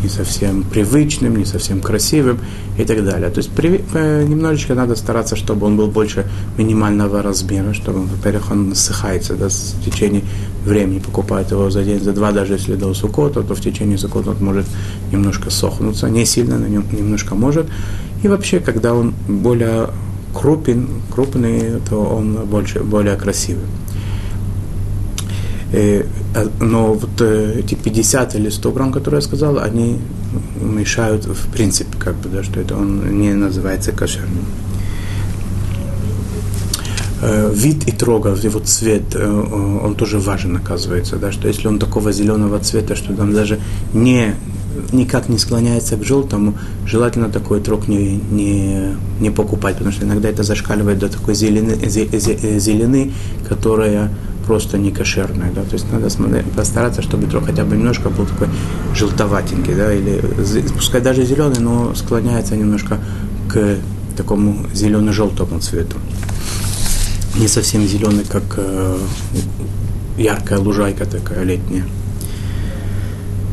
не 0.02 0.08
совсем 0.08 0.62
привычным, 0.62 1.36
не 1.36 1.44
совсем 1.44 1.80
красивым 1.80 2.38
и 2.78 2.84
так 2.84 3.04
далее. 3.04 3.30
То 3.30 3.38
есть 3.38 3.50
при, 3.50 3.84
э, 3.94 4.24
немножечко 4.24 4.74
надо 4.74 4.96
стараться, 4.96 5.36
чтобы 5.36 5.66
он 5.66 5.76
был 5.76 5.88
больше 5.88 6.26
минимального 6.58 7.22
размера, 7.22 7.74
чтобы, 7.74 8.02
во-первых, 8.06 8.50
он 8.50 8.70
насыхается 8.70 9.34
да, 9.34 9.48
в 9.48 9.84
течение 9.84 10.22
времени, 10.64 10.98
покупает 10.98 11.50
его 11.50 11.70
за 11.70 11.82
день, 11.82 12.00
за 12.00 12.12
два, 12.12 12.32
даже 12.32 12.54
если 12.54 12.74
до 12.76 12.94
сукота, 12.94 13.42
то 13.42 13.54
в 13.54 13.60
течение 13.60 13.98
сукота 13.98 14.30
он 14.30 14.36
может 14.40 14.66
немножко 15.12 15.50
сохнуться, 15.50 16.08
не 16.08 16.24
сильно, 16.24 16.58
но 16.58 16.66
немножко 16.66 17.34
может. 17.34 17.66
И 18.22 18.28
вообще, 18.28 18.60
когда 18.60 18.94
он 18.94 19.14
более 19.28 19.88
крупен, 20.34 20.88
крупный, 21.10 21.80
то 21.88 21.96
он 21.96 22.46
больше, 22.46 22.80
более 22.80 23.16
красивый. 23.16 23.64
Э, 25.72 26.04
а, 26.34 26.48
но 26.60 26.94
вот 26.94 27.20
э, 27.20 27.60
эти 27.60 27.76
50 27.76 28.34
или 28.34 28.48
100 28.48 28.72
грамм, 28.72 28.92
которые 28.92 29.18
я 29.18 29.22
сказал, 29.22 29.58
они 29.58 29.98
мешают 30.60 31.26
в 31.26 31.52
принципе, 31.52 31.96
как 31.96 32.16
бы, 32.16 32.28
да, 32.28 32.42
что 32.42 32.60
это 32.60 32.76
он 32.76 33.20
не 33.20 33.34
называется 33.34 33.92
кошерным. 33.92 34.44
Э, 37.22 37.52
вид 37.54 37.86
и 37.86 37.92
трога, 37.92 38.36
его 38.42 38.58
цвет, 38.60 39.14
он 39.14 39.94
тоже 39.94 40.18
важен, 40.18 40.56
оказывается, 40.56 41.16
да, 41.16 41.30
что 41.30 41.46
если 41.46 41.68
он 41.68 41.78
такого 41.78 42.10
зеленого 42.10 42.58
цвета, 42.58 42.96
что 42.96 43.14
там 43.14 43.32
даже 43.32 43.60
не, 43.94 44.34
никак 44.92 45.28
не 45.28 45.38
склоняется 45.38 45.96
к 45.96 46.04
желтому, 46.04 46.54
желательно 46.84 47.28
такой 47.28 47.60
трог 47.60 47.86
не, 47.86 48.20
не, 48.32 48.96
не 49.20 49.30
покупать, 49.30 49.74
потому 49.74 49.92
что 49.92 50.04
иногда 50.04 50.30
это 50.30 50.42
зашкаливает 50.42 50.98
до 50.98 51.08
такой 51.08 51.34
зелены, 51.34 51.76
зелены 51.88 53.12
которая 53.48 54.10
просто 54.50 54.78
не 54.78 54.90
кошерное, 54.90 55.52
да, 55.54 55.62
то 55.62 55.74
есть 55.74 55.92
надо 55.92 56.10
смотреть, 56.10 56.44
постараться, 56.56 57.02
чтобы 57.02 57.28
трог 57.28 57.46
хотя 57.46 57.64
бы 57.64 57.76
немножко 57.76 58.10
был 58.10 58.26
такой 58.26 58.48
желтоватенький, 58.96 59.74
да, 59.74 59.94
или 59.94 60.20
пускай 60.74 61.00
даже 61.00 61.24
зеленый, 61.24 61.60
но 61.60 61.94
склоняется 61.94 62.56
немножко 62.56 62.98
к 63.48 63.76
такому 64.16 64.66
зелено-желтому 64.74 65.60
цвету. 65.60 65.98
не 67.38 67.46
совсем 67.46 67.86
зеленый, 67.86 68.24
как 68.24 68.42
э, 68.56 68.98
яркая 70.18 70.58
лужайка 70.58 71.06
такая 71.06 71.44
летняя. 71.44 71.84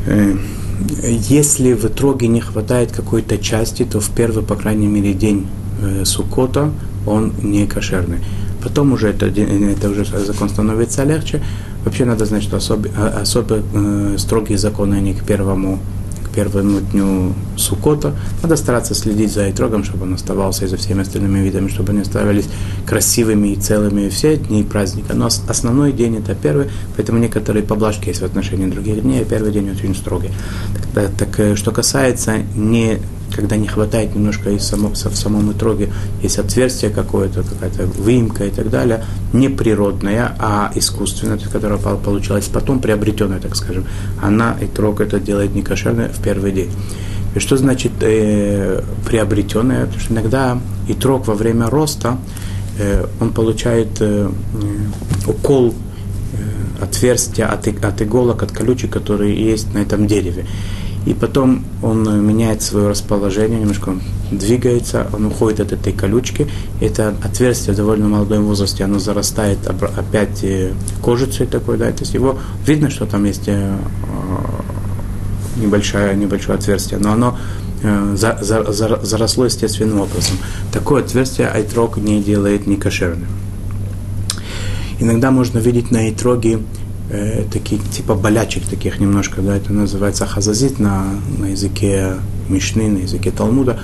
Э, 0.08 0.36
если 1.30 1.74
в 1.74 1.86
итоге 1.86 2.28
не 2.28 2.42
хватает 2.42 2.92
какой-то 2.92 3.38
части, 3.38 3.86
то 3.86 4.00
в 4.00 4.10
первый, 4.10 4.44
по 4.44 4.56
крайней 4.56 4.88
мере, 4.88 5.14
день 5.14 5.46
э, 5.80 6.06
Сукота 6.06 6.72
он 7.06 7.34
не 7.44 7.68
кошерный. 7.68 8.18
Потом 8.68 8.92
уже 8.92 9.08
это, 9.12 9.28
это 9.28 9.90
уже 9.90 10.04
закон 10.04 10.50
становится 10.50 11.06
легче. 11.06 11.42
Вообще 11.86 12.04
надо 12.04 12.26
знать, 12.26 12.44
что 12.44 12.58
особо, 12.58 12.90
а, 12.98 13.22
особо 13.22 13.62
э, 13.74 14.16
строгие 14.18 14.58
законы 14.58 14.96
они 14.96 15.14
к 15.14 15.24
первому 15.24 15.80
первому 16.36 16.82
дню 16.82 17.34
Сукота. 17.56 18.14
Надо 18.44 18.58
стараться 18.58 18.94
следить 18.94 19.32
за 19.32 19.50
итрогом, 19.50 19.84
чтобы 19.84 20.04
он 20.04 20.14
оставался 20.14 20.66
и 20.66 20.68
за 20.68 20.78
всеми 20.78 21.02
остальными 21.02 21.40
видами, 21.40 21.70
чтобы 21.70 21.94
они 21.94 22.02
оставались 22.02 22.46
красивыми 22.86 23.54
и 23.54 23.56
целыми 23.56 24.10
все 24.10 24.36
дни 24.36 24.64
праздника. 24.64 25.16
Но 25.16 25.30
основной 25.48 25.94
день 25.94 26.18
это 26.18 26.36
первый, 26.36 26.68
поэтому 26.96 27.18
некоторые 27.20 27.64
поблажки 27.64 28.10
есть 28.10 28.22
в 28.22 28.26
отношении 28.26 28.68
других 28.68 29.02
дней, 29.02 29.22
а 29.22 29.26
первый 29.26 29.52
день 29.52 29.72
очень 29.72 29.96
строгий. 29.96 30.30
Так, 30.94 31.12
так 31.18 31.40
э, 31.40 31.56
что 31.56 31.72
касается 31.72 32.34
не 32.56 33.00
когда 33.32 33.58
не 33.58 33.68
хватает 33.68 34.16
немножко 34.16 34.50
и 34.50 34.60
само, 34.60 34.90
в 34.90 34.96
самом 34.96 35.52
итроге, 35.52 35.90
есть 36.22 36.40
отверстие 36.40 36.92
какое-то, 36.92 37.44
какая-то 37.44 37.86
выемка 37.86 38.46
и 38.46 38.50
так 38.50 38.70
далее, 38.70 39.04
не 39.34 39.50
природная, 39.50 40.36
а 40.40 40.72
искусственная, 40.76 41.38
которая 41.38 41.78
получилась 41.78 42.46
потом, 42.46 42.80
приобретенная, 42.80 43.40
так 43.40 43.56
скажем. 43.56 43.86
Она, 44.22 44.56
итрог 44.62 45.02
это 45.02 45.20
делает 45.20 45.54
не 45.56 45.62
кошерно 45.62 46.10
в 46.10 46.22
первый 46.22 46.52
день. 46.52 46.72
И 47.36 47.40
что 47.40 47.58
значит 47.58 47.92
э, 48.02 48.82
приобретенная? 49.06 49.86
Потому 49.86 50.02
что 50.02 50.14
иногда 50.14 50.60
итрог 50.88 51.28
во 51.28 51.36
время 51.36 51.70
роста, 51.70 52.18
э, 52.80 53.06
он 53.20 53.32
получает 53.32 53.90
э, 54.00 54.30
укол 55.28 55.74
э, 56.34 56.84
отверстия 56.84 57.48
от, 57.48 57.68
от 57.68 58.02
иголок, 58.02 58.44
от 58.44 58.52
колючек, 58.52 58.92
которые 58.92 59.36
есть 59.36 59.74
на 59.74 59.80
этом 59.80 60.08
дереве 60.08 60.46
и 61.08 61.14
потом 61.14 61.64
он 61.82 62.06
э, 62.06 62.20
меняет 62.20 62.62
свое 62.62 62.90
расположение, 62.90 63.62
немножко 63.62 63.90
он 63.90 64.02
двигается, 64.30 65.08
он 65.14 65.28
уходит 65.28 65.62
от 65.62 65.72
этой 65.72 65.94
колючки. 65.94 66.48
Это 66.82 67.16
отверстие 67.24 67.74
в 67.74 67.78
довольно 67.78 68.10
молодом 68.10 68.44
возрасте, 68.44 68.84
оно 68.84 69.00
зарастает 69.00 69.60
опять 69.68 70.44
э, 70.44 70.74
кожицей 71.02 71.48
такой, 71.48 71.78
да, 71.78 71.86
то 71.94 72.02
есть 72.02 72.14
его 72.14 72.38
видно, 72.66 72.90
что 72.90 73.06
там 73.06 73.24
есть 73.24 73.48
э, 73.48 73.78
небольшое, 75.56 76.14
небольшое 76.14 76.58
отверстие, 76.58 77.00
но 77.00 77.14
оно 77.14 77.38
за, 77.82 78.40
за, 78.42 78.70
за, 78.74 79.00
заросло 79.02 79.46
естественным 79.46 80.02
образом. 80.02 80.36
Такое 80.74 81.04
отверстие 81.04 81.48
айтрог 81.48 81.98
не 81.98 82.22
делает 82.22 82.68
некошерным. 82.68 83.28
Иногда 85.00 85.32
можно 85.32 85.60
видеть 85.60 85.92
на 85.92 86.10
итроге 86.10 86.60
э, 87.10 87.44
такие 87.52 87.82
типа 87.82 88.16
болячек 88.16 88.64
таких 88.66 89.00
немножко, 89.00 89.42
да, 89.42 89.56
это 89.56 89.74
называется 89.74 90.26
хазазит 90.26 90.80
на, 90.80 91.06
на 91.38 91.46
языке 91.48 92.16
Мишны, 92.50 92.90
на 92.90 92.98
языке 93.00 93.32
Талмуда. 93.32 93.80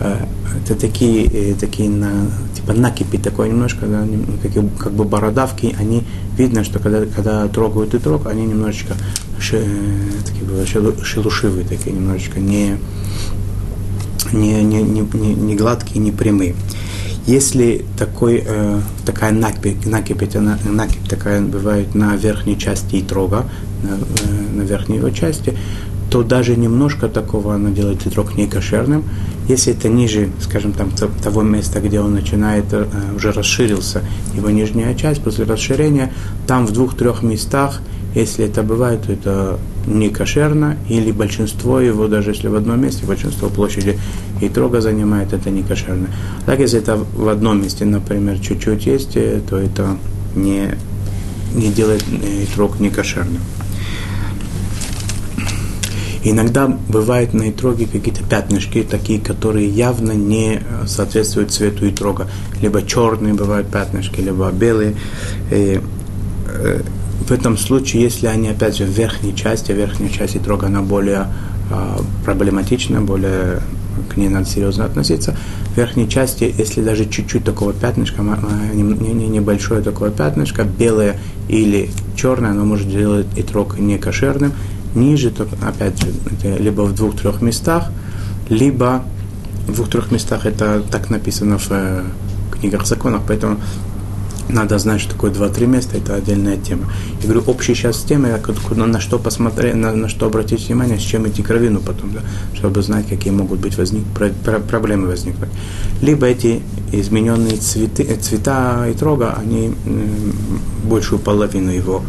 Э, 0.00 0.26
это 0.64 0.74
такие, 0.74 1.24
э, 1.26 1.54
такие 1.54 1.90
на, 1.90 2.30
типа 2.54 2.72
накипи 2.72 3.18
такое 3.18 3.48
немножко, 3.48 3.86
да, 3.86 4.06
как, 4.42 4.78
как 4.78 4.92
бы 4.92 5.04
бородавки, 5.04 5.74
они 5.78 6.04
видно, 6.36 6.64
что 6.64 6.78
когда, 6.78 7.04
когда 7.06 7.48
трогают 7.48 7.94
и 7.94 7.98
трог, 7.98 8.26
они 8.26 8.46
немножечко 8.46 8.94
ши, 9.38 9.64
такие 10.24 10.66
шелушивые, 11.04 11.66
такие 11.66 11.94
немножечко 11.94 12.40
не, 12.40 12.78
не, 14.32 14.62
не, 14.62 14.82
не, 14.82 15.34
не, 15.34 15.56
гладкие, 15.56 16.00
не 16.00 16.12
прямые. 16.12 16.54
Если 17.26 17.84
такой, 17.98 18.42
э, 18.46 18.80
такая 19.04 19.32
накипь, 19.32 19.84
накипь, 19.84 20.22
накипь 20.64 21.08
такая 21.08 21.42
бывает 21.42 21.94
на 21.94 22.16
верхней 22.16 22.58
части 22.58 23.00
итрога, 23.00 23.44
на, 23.82 23.96
э, 23.96 24.56
на 24.56 24.62
верхней 24.62 24.96
его 24.96 25.10
части, 25.10 25.56
то 26.10 26.22
даже 26.22 26.56
немножко 26.56 27.08
такого 27.08 27.54
она 27.54 27.70
делает 27.70 28.06
итрог 28.06 28.34
некошерным. 28.34 29.04
Если 29.46 29.74
это 29.74 29.90
ниже, 29.90 30.30
скажем, 30.40 30.72
там, 30.72 30.90
того 31.22 31.42
места, 31.42 31.80
где 31.80 32.00
он 32.00 32.14
начинает, 32.14 32.64
э, 32.72 32.86
уже 33.14 33.32
расширился, 33.32 34.02
его 34.34 34.48
нижняя 34.48 34.94
часть, 34.94 35.22
после 35.22 35.44
расширения, 35.44 36.10
там 36.46 36.66
в 36.66 36.72
двух-трех 36.72 37.22
местах– 37.22 37.82
если 38.18 38.46
это 38.46 38.62
бывает, 38.62 39.02
то 39.02 39.12
это 39.12 39.58
не 39.86 40.10
кошерно, 40.10 40.76
или 40.88 41.12
большинство 41.12 41.80
его, 41.80 42.08
даже 42.08 42.30
если 42.30 42.48
в 42.48 42.54
одном 42.54 42.82
месте, 42.82 43.06
большинство 43.06 43.48
площади 43.48 43.98
и 44.40 44.48
трога 44.48 44.80
занимает, 44.80 45.32
это 45.32 45.50
не 45.50 45.62
кошерно. 45.62 46.08
Так, 46.44 46.58
если 46.58 46.80
это 46.80 46.96
в 46.96 47.28
одном 47.28 47.62
месте, 47.62 47.84
например, 47.84 48.38
чуть-чуть 48.38 48.86
есть, 48.86 49.16
э, 49.16 49.40
то 49.48 49.56
это 49.56 49.96
не, 50.34 50.74
не 51.54 51.68
делает 51.70 52.04
и 52.08 52.46
трог 52.54 52.80
не 52.80 52.90
кошерным. 52.90 53.40
Иногда 56.24 56.66
бывают 56.66 57.32
на 57.32 57.48
итроге 57.48 57.86
какие-то 57.86 58.24
пятнышки, 58.24 58.82
такие, 58.82 59.20
которые 59.20 59.68
явно 59.68 60.12
не 60.12 60.60
соответствуют 60.86 61.52
цвету 61.52 61.88
итрога. 61.88 62.28
Либо 62.60 62.82
черные 62.82 63.34
бывают 63.34 63.68
пятнышки, 63.68 64.20
либо 64.20 64.50
белые. 64.50 64.96
И, 65.50 65.80
э, 66.50 66.80
в 67.28 67.30
этом 67.30 67.58
случае, 67.58 68.02
если 68.02 68.26
они, 68.26 68.48
опять 68.48 68.76
же, 68.76 68.84
в 68.84 68.88
верхней 68.88 69.34
части, 69.34 69.72
верхняя 69.72 70.10
часть 70.10 70.36
и 70.36 70.38
трог, 70.38 70.64
она 70.64 70.80
более 70.80 71.26
э, 71.70 71.98
проблематична, 72.24 73.02
более 73.02 73.60
к 74.08 74.16
ней 74.16 74.28
надо 74.28 74.46
серьезно 74.46 74.84
относиться. 74.84 75.36
В 75.74 75.76
верхней 75.76 76.08
части, 76.08 76.52
если 76.56 76.82
даже 76.82 77.04
чуть-чуть 77.04 77.44
такого 77.44 77.72
пятнышка, 77.72 78.22
небольшое 78.22 79.82
такое 79.82 80.10
пятнышко, 80.10 80.64
белое 80.64 81.16
или 81.48 81.90
черное, 82.16 82.52
оно 82.52 82.64
может 82.64 82.88
делать 82.88 83.26
и 83.36 83.42
трог 83.42 83.78
не 83.78 83.98
кошерным. 83.98 84.52
Ниже, 84.94 85.30
то, 85.30 85.46
опять 85.62 86.00
же, 86.00 86.08
это 86.32 86.56
либо 86.62 86.82
в 86.82 86.94
двух-трех 86.94 87.42
местах, 87.42 87.90
либо 88.48 89.04
в 89.66 89.74
двух-трех 89.74 90.10
местах 90.10 90.46
это 90.46 90.82
так 90.90 91.10
написано 91.10 91.58
в 91.58 91.66
э, 91.70 92.04
книгах 92.52 92.86
законов, 92.86 93.22
поэтому 93.28 93.58
надо 94.48 94.78
знать, 94.78 95.00
что 95.00 95.12
такое 95.12 95.30
два-три 95.30 95.66
места, 95.66 95.98
это 95.98 96.14
отдельная 96.14 96.56
тема. 96.56 96.92
Я 97.20 97.28
говорю, 97.28 97.42
общая 97.46 97.74
сейчас 97.74 97.96
куда, 98.60 98.86
на 98.86 99.00
что 99.00 99.18
посмотреть, 99.18 99.74
на, 99.74 99.92
на 99.92 100.08
что 100.08 100.26
обратить 100.26 100.66
внимание, 100.66 100.98
с 100.98 101.02
чем 101.02 101.28
идти 101.28 101.42
к 101.42 101.50
потом, 101.80 102.12
да, 102.12 102.20
чтобы 102.54 102.82
знать, 102.82 103.08
какие 103.08 103.32
могут 103.32 103.60
быть 103.60 103.76
возник, 103.76 104.04
про, 104.14 104.30
проблемы 104.58 105.08
возникнуть. 105.08 105.50
Либо 106.00 106.26
эти 106.26 106.62
измененные 106.92 107.56
цветы, 107.56 108.02
э, 108.02 108.16
цвета 108.16 108.86
и 108.88 108.94
трога, 108.94 109.34
они 109.38 109.74
большую 110.84 111.18
половину 111.18 111.70
его 111.70 112.02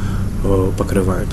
покрывают. 0.78 1.28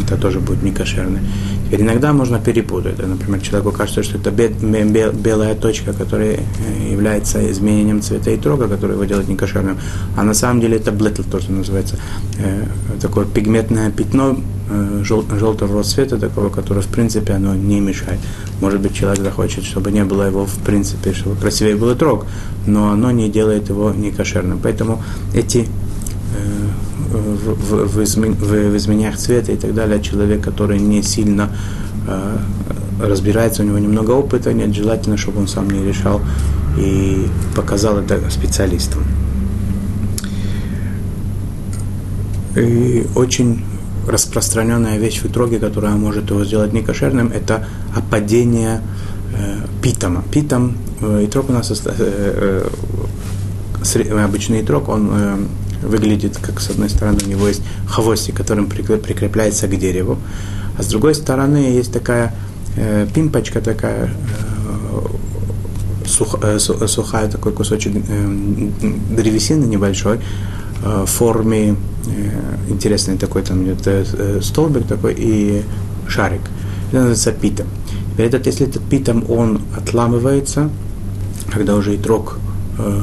Это 0.00 0.16
тоже 0.16 0.40
будет 0.40 0.62
некошерно. 0.62 1.20
Теперь 1.66 1.82
иногда 1.82 2.12
можно 2.12 2.38
перепутать. 2.38 2.98
Например, 2.98 3.40
человеку 3.40 3.72
кажется, 3.72 4.02
что 4.02 4.18
это 4.18 4.30
белая 4.30 5.54
точка, 5.54 5.92
которая 5.92 6.36
э, 6.36 6.92
является 6.92 7.50
изменением 7.50 8.02
цвета 8.02 8.30
и 8.30 8.36
трога, 8.36 8.68
который 8.68 8.92
его 8.92 9.04
делает 9.04 9.28
некошерным. 9.28 9.78
А 10.16 10.22
на 10.22 10.34
самом 10.34 10.60
деле 10.60 10.76
это 10.76 10.92
блетл 10.92 11.22
тоже 11.22 11.50
называется. 11.50 11.96
Э, 12.38 12.64
такое 13.00 13.24
пигментное 13.26 13.90
пятно 13.90 14.38
э, 14.70 15.02
желтого 15.04 15.82
цвета, 15.82 16.18
такого, 16.18 16.48
которое 16.50 16.80
в 16.80 16.88
принципе 16.88 17.34
оно 17.34 17.54
не 17.54 17.80
мешает. 17.80 18.18
Может 18.60 18.80
быть, 18.80 18.94
человек 18.94 19.22
захочет, 19.22 19.64
чтобы 19.64 19.92
не 19.92 20.04
было 20.04 20.24
его 20.24 20.46
в 20.46 20.58
принципе, 20.58 21.12
чтобы 21.12 21.36
красивее 21.36 21.76
был 21.76 21.94
трог, 21.94 22.26
но 22.66 22.90
оно 22.90 23.10
не 23.10 23.28
делает 23.28 23.68
его 23.68 23.92
некошерным. 23.92 24.58
Поэтому 24.62 25.02
эти 25.34 25.66
в, 27.12 27.86
в, 27.86 28.02
измен, 28.02 28.34
в, 28.34 28.48
в 28.48 28.76
изменениях 28.76 29.16
цвета 29.16 29.52
и 29.52 29.56
так 29.56 29.74
далее, 29.74 30.02
человек, 30.02 30.42
который 30.42 30.78
не 30.78 31.02
сильно 31.02 31.50
э, 32.06 32.38
разбирается, 33.00 33.62
у 33.62 33.66
него 33.66 33.78
немного 33.78 34.12
опыта, 34.12 34.52
нет, 34.52 34.74
желательно, 34.74 35.16
чтобы 35.16 35.40
он 35.40 35.48
сам 35.48 35.70
не 35.70 35.84
решал 35.84 36.20
и 36.78 37.26
показал 37.54 37.98
это 37.98 38.18
специалистам. 38.30 39.02
И 42.56 43.06
очень 43.14 43.64
распространенная 44.06 44.98
вещь 44.98 45.20
в 45.20 45.26
итоге, 45.26 45.58
которая 45.58 45.94
может 45.94 46.30
его 46.30 46.44
сделать 46.44 46.72
некошерным, 46.72 47.28
это 47.28 47.66
опадение 47.94 48.80
э, 49.36 49.58
питома. 49.80 50.22
Питом, 50.30 50.76
э, 51.00 51.24
итрок 51.24 51.50
у 51.50 51.52
нас, 51.52 51.70
э, 51.70 52.68
э, 53.94 54.24
обычный 54.24 54.60
итрок, 54.60 54.88
он 54.88 55.10
э, 55.12 55.36
выглядит, 55.82 56.38
как 56.38 56.60
с 56.60 56.70
одной 56.70 56.88
стороны 56.88 57.18
у 57.24 57.28
него 57.28 57.48
есть 57.48 57.62
хвостик, 57.86 58.36
которым 58.36 58.68
прикрепляется 58.68 59.68
к 59.68 59.78
дереву, 59.78 60.18
а 60.78 60.82
с 60.82 60.86
другой 60.86 61.14
стороны 61.14 61.56
есть 61.56 61.92
такая 61.92 62.34
э, 62.76 63.06
пимпочка, 63.12 63.60
такая 63.60 64.06
э, 64.06 64.08
сух, 66.06 66.36
э, 66.42 66.58
сухая, 66.58 67.28
такой 67.28 67.52
кусочек 67.52 67.94
э, 67.96 68.68
древесины 69.10 69.66
небольшой, 69.66 70.20
э, 70.84 71.04
форме 71.06 71.76
э, 72.06 72.52
интересный 72.68 73.18
такой 73.18 73.42
там 73.42 73.64
идет 73.64 73.86
э, 73.86 74.04
э, 74.12 74.40
столбик 74.42 74.86
такой 74.86 75.14
и 75.16 75.62
шарик. 76.08 76.42
Это 76.88 76.98
называется 76.98 77.32
питом. 77.32 77.66
Этот, 78.18 78.46
если 78.46 78.66
этот 78.66 78.82
питом, 78.82 79.24
он 79.30 79.62
отламывается, 79.76 80.70
когда 81.50 81.74
уже 81.74 81.94
и 81.94 81.98
трог 81.98 82.38
э, 82.78 83.00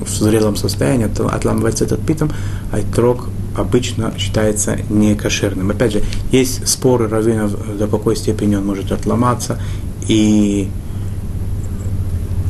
в 0.00 0.08
зрелом 0.08 0.56
состоянии, 0.56 1.06
то 1.06 1.26
отламывается 1.28 1.84
этот 1.84 2.00
питом, 2.04 2.30
а 2.72 2.80
трог 2.94 3.28
обычно 3.56 4.12
считается 4.18 4.78
некошерным. 4.88 5.70
Опять 5.70 5.92
же, 5.92 6.02
есть 6.32 6.66
споры 6.68 7.08
раввинов, 7.08 7.52
до 7.76 7.86
какой 7.86 8.16
степени 8.16 8.56
он 8.56 8.66
может 8.66 8.92
отломаться, 8.92 9.60
и 10.08 10.68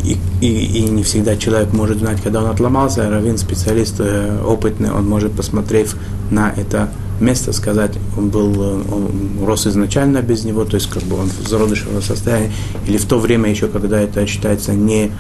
и, 0.05 0.17
и, 0.41 0.79
и 0.79 0.83
не 0.85 1.03
всегда 1.03 1.37
человек 1.37 1.73
может 1.73 1.99
знать, 1.99 2.23
когда 2.23 2.43
он 2.43 2.49
отломался. 2.49 3.09
Равин, 3.11 3.37
специалист 3.37 3.97
э, 3.99 4.41
опытный, 4.43 4.91
он 4.91 5.07
может, 5.07 5.33
посмотрев 5.33 5.95
на 6.31 6.51
это 6.51 6.89
место, 7.21 7.53
сказать, 7.53 7.93
он 8.17 8.31
был, 8.31 8.55
э, 8.55 8.83
он 8.91 9.45
рос 9.45 9.67
изначально 9.67 10.23
без 10.23 10.45
него, 10.45 10.65
то 10.65 10.77
есть 10.77 10.89
как 10.89 11.03
бы 11.03 11.17
он 11.19 11.29
в 11.29 11.47
зародышевом 11.47 12.03
состоянии, 12.03 12.51
или 12.87 12.97
в 12.97 13.05
то 13.05 13.19
время 13.19 13.51
еще, 13.51 13.69
когда 13.69 14.01
это 14.01 14.27
считается 14.27 14.73
не 14.73 15.13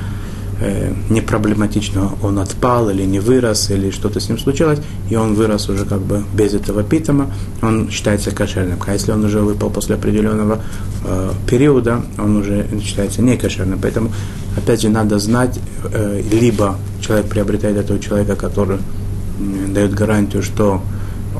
Э, 0.63 0.93
не 1.09 1.23
проблематично, 1.23 2.11
он 2.23 2.39
отпал 2.39 2.91
или 2.91 3.05
не 3.07 3.19
вырос, 3.19 3.71
или 3.71 3.91
что-то 3.91 4.21
с 4.21 4.29
ним 4.29 4.39
случилось, 4.39 4.79
и 5.09 5.17
он 5.17 5.35
вырос 5.35 5.71
уже 5.71 5.87
как 5.87 6.01
бы 6.01 6.23
без 6.35 6.53
этого 6.53 6.83
питома, 6.83 7.31
он 7.63 7.89
считается 7.91 8.31
кошерным. 8.31 8.79
А 8.87 8.93
если 8.93 9.13
он 9.13 9.25
уже 9.25 9.41
выпал 9.41 9.71
после 9.71 9.95
определенного 9.95 10.61
э, 11.05 11.31
периода, 11.49 12.03
он 12.19 12.37
уже 12.37 12.67
считается 12.83 13.23
не 13.23 13.39
кошерным. 13.39 13.79
Поэтому, 13.81 14.13
опять 14.55 14.83
же, 14.83 14.91
надо 14.91 15.19
знать, 15.19 15.59
э, 15.93 16.23
либо 16.31 16.77
человек 17.01 17.27
приобретает 17.27 17.79
этого 17.79 17.99
человека, 17.99 18.37
который 18.37 18.77
э, 18.77 19.73
дает 19.73 19.95
гарантию, 19.95 20.43
что 20.43 20.83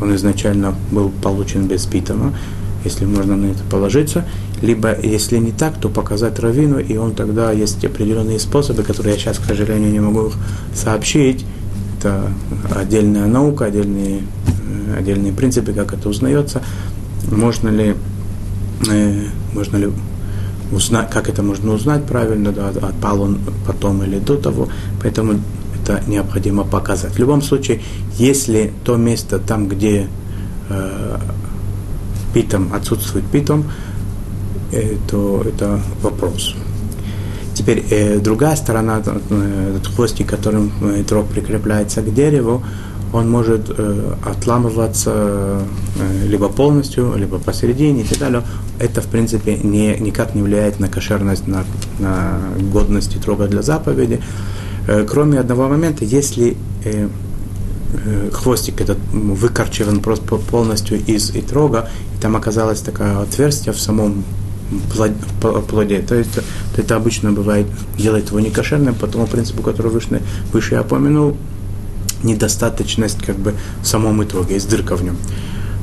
он 0.01 0.15
изначально 0.15 0.75
был 0.91 1.11
получен 1.23 1.67
без 1.67 1.85
питома, 1.85 2.33
если 2.85 3.05
можно 3.05 3.37
на 3.37 3.47
это 3.47 3.63
положиться, 3.71 4.25
либо, 4.63 4.99
если 5.01 5.39
не 5.39 5.53
так, 5.53 5.79
то 5.81 5.89
показать 5.89 6.39
равину, 6.39 6.79
и 6.79 6.97
он 6.97 7.15
тогда 7.15 7.53
есть 7.53 7.85
определенные 7.85 8.39
способы, 8.39 8.83
которые 8.83 9.15
я 9.15 9.21
сейчас, 9.21 9.39
к 9.39 9.45
сожалению, 9.45 9.91
не 9.91 10.01
могу 10.01 10.33
сообщить. 10.75 11.45
Это 11.99 12.31
отдельная 12.75 13.27
наука, 13.27 13.67
отдельные, 13.67 14.21
э, 14.89 14.99
отдельные 14.99 15.33
принципы, 15.33 15.73
как 15.73 15.93
это 15.93 16.09
узнается. 16.09 16.63
Можно 17.31 17.69
ли, 17.69 17.95
э, 18.91 19.25
можно 19.55 19.77
ли 19.77 19.89
узнать, 20.73 21.11
как 21.11 21.29
это 21.29 21.43
можно 21.43 21.73
узнать 21.73 22.05
правильно, 22.05 22.53
да, 22.53 22.69
отпал 22.69 23.23
он 23.23 23.39
потом 23.67 24.03
или 24.05 24.19
до 24.19 24.37
того. 24.37 24.69
Поэтому 25.03 25.41
это 25.83 26.03
необходимо 26.07 26.65
показать. 26.65 27.13
В 27.13 27.19
любом 27.19 27.43
случае, 27.43 27.81
если 28.17 28.73
то 28.85 28.97
место 28.97 29.39
там, 29.39 29.69
где 29.69 30.09
э, 30.69 31.19
питом 32.33 32.73
отсутствует 32.73 33.25
питом, 33.27 33.65
э, 34.73 34.97
то 35.09 35.43
это 35.47 35.81
вопрос. 36.03 36.55
Теперь 37.55 37.85
э, 37.91 38.19
другая 38.19 38.57
сторона, 38.57 39.03
э, 39.05 39.77
этот 39.77 39.95
хвостик, 39.95 40.29
которым 40.29 40.73
э, 40.83 41.05
трог 41.05 41.29
прикрепляется 41.29 42.03
к 42.03 42.15
дереву, 42.15 42.63
он 43.13 43.29
может 43.29 43.71
э, 43.77 44.15
отламываться 44.25 45.63
э, 45.99 46.27
либо 46.27 46.49
полностью, 46.49 47.15
либо 47.17 47.39
посередине 47.39 48.03
и 48.03 48.05
так 48.05 48.19
далее. 48.19 48.43
Это, 48.79 49.01
в 49.01 49.07
принципе, 49.07 49.57
не, 49.57 49.97
никак 49.99 50.35
не 50.35 50.43
влияет 50.43 50.79
на 50.79 50.89
кошерность, 50.89 51.49
на, 51.49 51.65
на 51.99 52.39
годность 52.73 53.21
трога 53.21 53.49
для 53.49 53.63
заповеди. 53.63 54.23
Э, 54.87 55.05
кроме 55.09 55.41
одного 55.41 55.69
момента, 55.69 56.05
если 56.05 56.57
Э, 56.83 57.09
хвостик 58.33 58.81
этот 58.81 58.99
выкорчеван 59.13 60.01
просто 60.01 60.37
полностью 60.37 60.99
из 61.05 61.31
итрога, 61.31 61.89
и 62.17 62.21
там 62.21 62.37
оказалось 62.37 62.81
такое 62.81 63.21
отверстие 63.21 63.73
в 63.73 63.81
самом 63.81 64.25
плоде. 65.69 66.01
То 66.01 66.15
есть 66.15 66.35
то 66.35 66.43
это 66.81 66.97
обычно 66.97 67.33
бывает, 67.33 67.67
делает 67.97 68.29
его 68.29 68.41
некошерным 68.41 68.95
по 68.95 69.07
тому 69.07 69.27
принципу, 69.27 69.63
который 69.63 69.91
выше, 69.91 70.23
выше 70.53 70.75
я 70.75 70.83
упомянул, 70.83 71.37
недостаточность 72.23 73.23
как 73.25 73.37
бы 73.37 73.55
в 73.83 73.87
самом 73.87 74.23
итоге, 74.23 74.55
есть 74.55 74.69
дырка 74.69 74.97
в 74.97 75.03
нем. 75.03 75.17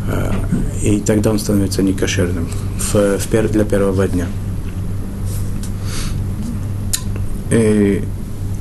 Э, 0.07 0.31
и 0.83 0.99
тогда 0.99 1.31
он 1.31 1.39
становится 1.39 1.83
некошерным 1.83 2.47
в, 2.79 3.17
в, 3.17 3.51
для 3.51 3.65
первого 3.65 4.07
дня. 4.07 4.27
И 7.49 8.03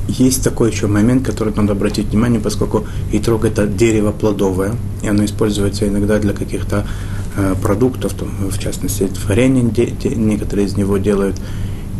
есть 0.07 0.43
такой 0.43 0.71
еще 0.71 0.87
момент, 0.87 1.25
который 1.25 1.53
надо 1.53 1.73
обратить 1.73 2.07
внимание, 2.07 2.39
поскольку 2.39 2.85
итрог 3.11 3.45
это 3.45 3.67
дерево 3.67 4.11
плодовое, 4.11 4.75
и 5.01 5.07
оно 5.07 5.25
используется 5.25 5.87
иногда 5.87 6.17
для 6.19 6.33
каких-то 6.33 6.87
э, 7.35 7.55
продуктов, 7.61 8.13
то, 8.13 8.25
в 8.25 8.57
частности, 8.57 9.09
варенье 9.27 9.63
де, 9.63 9.87
де, 9.87 10.09
некоторые 10.09 10.67
из 10.67 10.77
него 10.77 10.97
делают, 10.97 11.35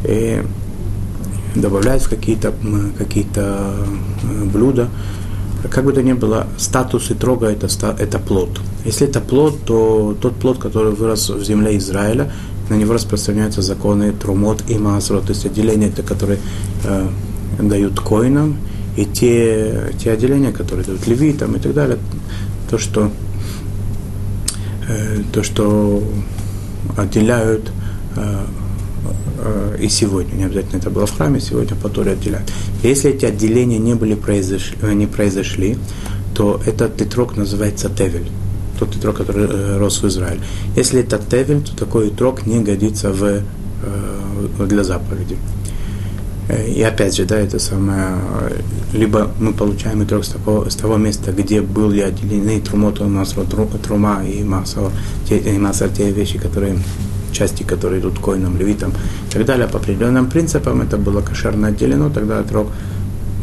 и 0.06 0.41
добавляют 1.56 2.04
в 2.04 2.10
какие-то 2.10 2.54
какие 2.98 3.26
э, 3.36 3.86
блюда. 4.54 4.89
Как 5.70 5.84
бы 5.84 5.91
то 5.91 6.04
ни 6.04 6.13
было, 6.13 6.48
статус 6.58 7.12
итрога 7.12 7.48
это, 7.48 7.67
это 8.00 8.20
плод. 8.20 8.62
Если 8.86 9.08
это 9.08 9.20
плод, 9.20 9.65
то 9.65 10.15
тот 10.22 10.36
плод, 10.36 10.60
который 10.60 10.93
вырос 10.93 11.30
в 11.30 11.43
земле 11.43 11.78
Израиля, 11.78 12.32
на 12.70 12.76
него 12.76 12.93
распространяются 12.93 13.62
законы 13.62 14.12
трумот 14.12 14.63
и 14.67 14.78
масрот, 14.78 15.24
то 15.24 15.30
есть 15.30 15.46
отделение, 15.46 15.89
это, 15.89 16.04
которые 16.04 16.39
э, 16.84 17.08
дают 17.60 18.00
коинам, 18.00 18.58
и 18.96 19.06
те, 19.06 19.94
те 20.00 20.12
отделения, 20.12 20.52
которые 20.52 20.86
дают 20.86 21.08
левитам 21.08 21.56
и 21.56 21.60
так 21.60 21.74
далее, 21.74 21.98
то, 22.70 22.78
что, 22.78 23.12
э, 24.88 25.22
то, 25.32 25.44
что 25.44 26.04
отделяют 26.98 27.72
э, 28.16 28.46
э, 29.40 29.78
и 29.82 29.90
сегодня, 29.90 30.36
не 30.36 30.44
обязательно 30.46 30.80
это 30.80 30.90
было 30.90 31.06
в 31.06 31.16
храме, 31.16 31.40
сегодня 31.40 31.76
по 31.76 31.90
Торе 31.90 32.14
отделяют. 32.14 32.52
Если 32.84 33.12
эти 33.12 33.26
отделения 33.26 33.78
не, 33.78 33.94
были 33.94 34.16
произошли, 34.16 34.78
не 34.96 35.06
произошли, 35.06 35.78
то 36.34 36.62
этот 36.66 36.98
тетрок 36.98 37.36
называется 37.38 37.90
тевель, 37.90 38.30
тот 38.80 38.94
тетрок, 38.94 39.18
который 39.18 39.48
э, 39.48 39.78
рос 39.78 40.02
в 40.02 40.08
Израиле. 40.08 40.42
Если 40.76 41.02
это 41.02 41.20
тевель, 41.20 41.62
то 41.62 41.76
такой 41.76 42.10
тетрок 42.10 42.46
не 42.46 42.60
годится 42.60 43.12
в, 43.12 43.24
э, 43.24 43.42
для 44.66 44.84
заповеди. 44.84 45.38
И 46.50 46.82
опять 46.82 47.16
же, 47.16 47.26
да, 47.26 47.38
это 47.38 47.60
самое, 47.60 48.16
либо 48.94 49.30
мы 49.38 49.52
получаем 49.52 50.04
итрог 50.04 50.24
с, 50.24 50.30
такого, 50.30 50.70
с 50.70 50.76
того 50.76 50.96
места, 50.96 51.34
где 51.34 51.62
были 51.62 52.00
отделены 52.00 52.62
трумот, 52.62 53.02
масро, 53.02 53.44
трума 53.44 54.24
и 54.24 54.44
масло, 54.44 54.92
те, 55.28 55.40
и 55.40 55.58
масло, 55.58 55.90
те 55.90 56.10
вещи, 56.10 56.38
которые, 56.38 56.78
части, 57.34 57.64
которые 57.64 58.00
идут 58.00 58.20
коином, 58.20 58.58
левитам 58.58 58.92
и 58.92 59.34
так 59.34 59.46
далее, 59.46 59.68
по 59.68 59.78
определенным 59.78 60.30
принципам, 60.30 60.82
это 60.82 60.98
было 60.98 61.22
кошерно 61.22 61.68
отделено, 61.68 62.10
тогда 62.10 62.42
трог 62.44 62.68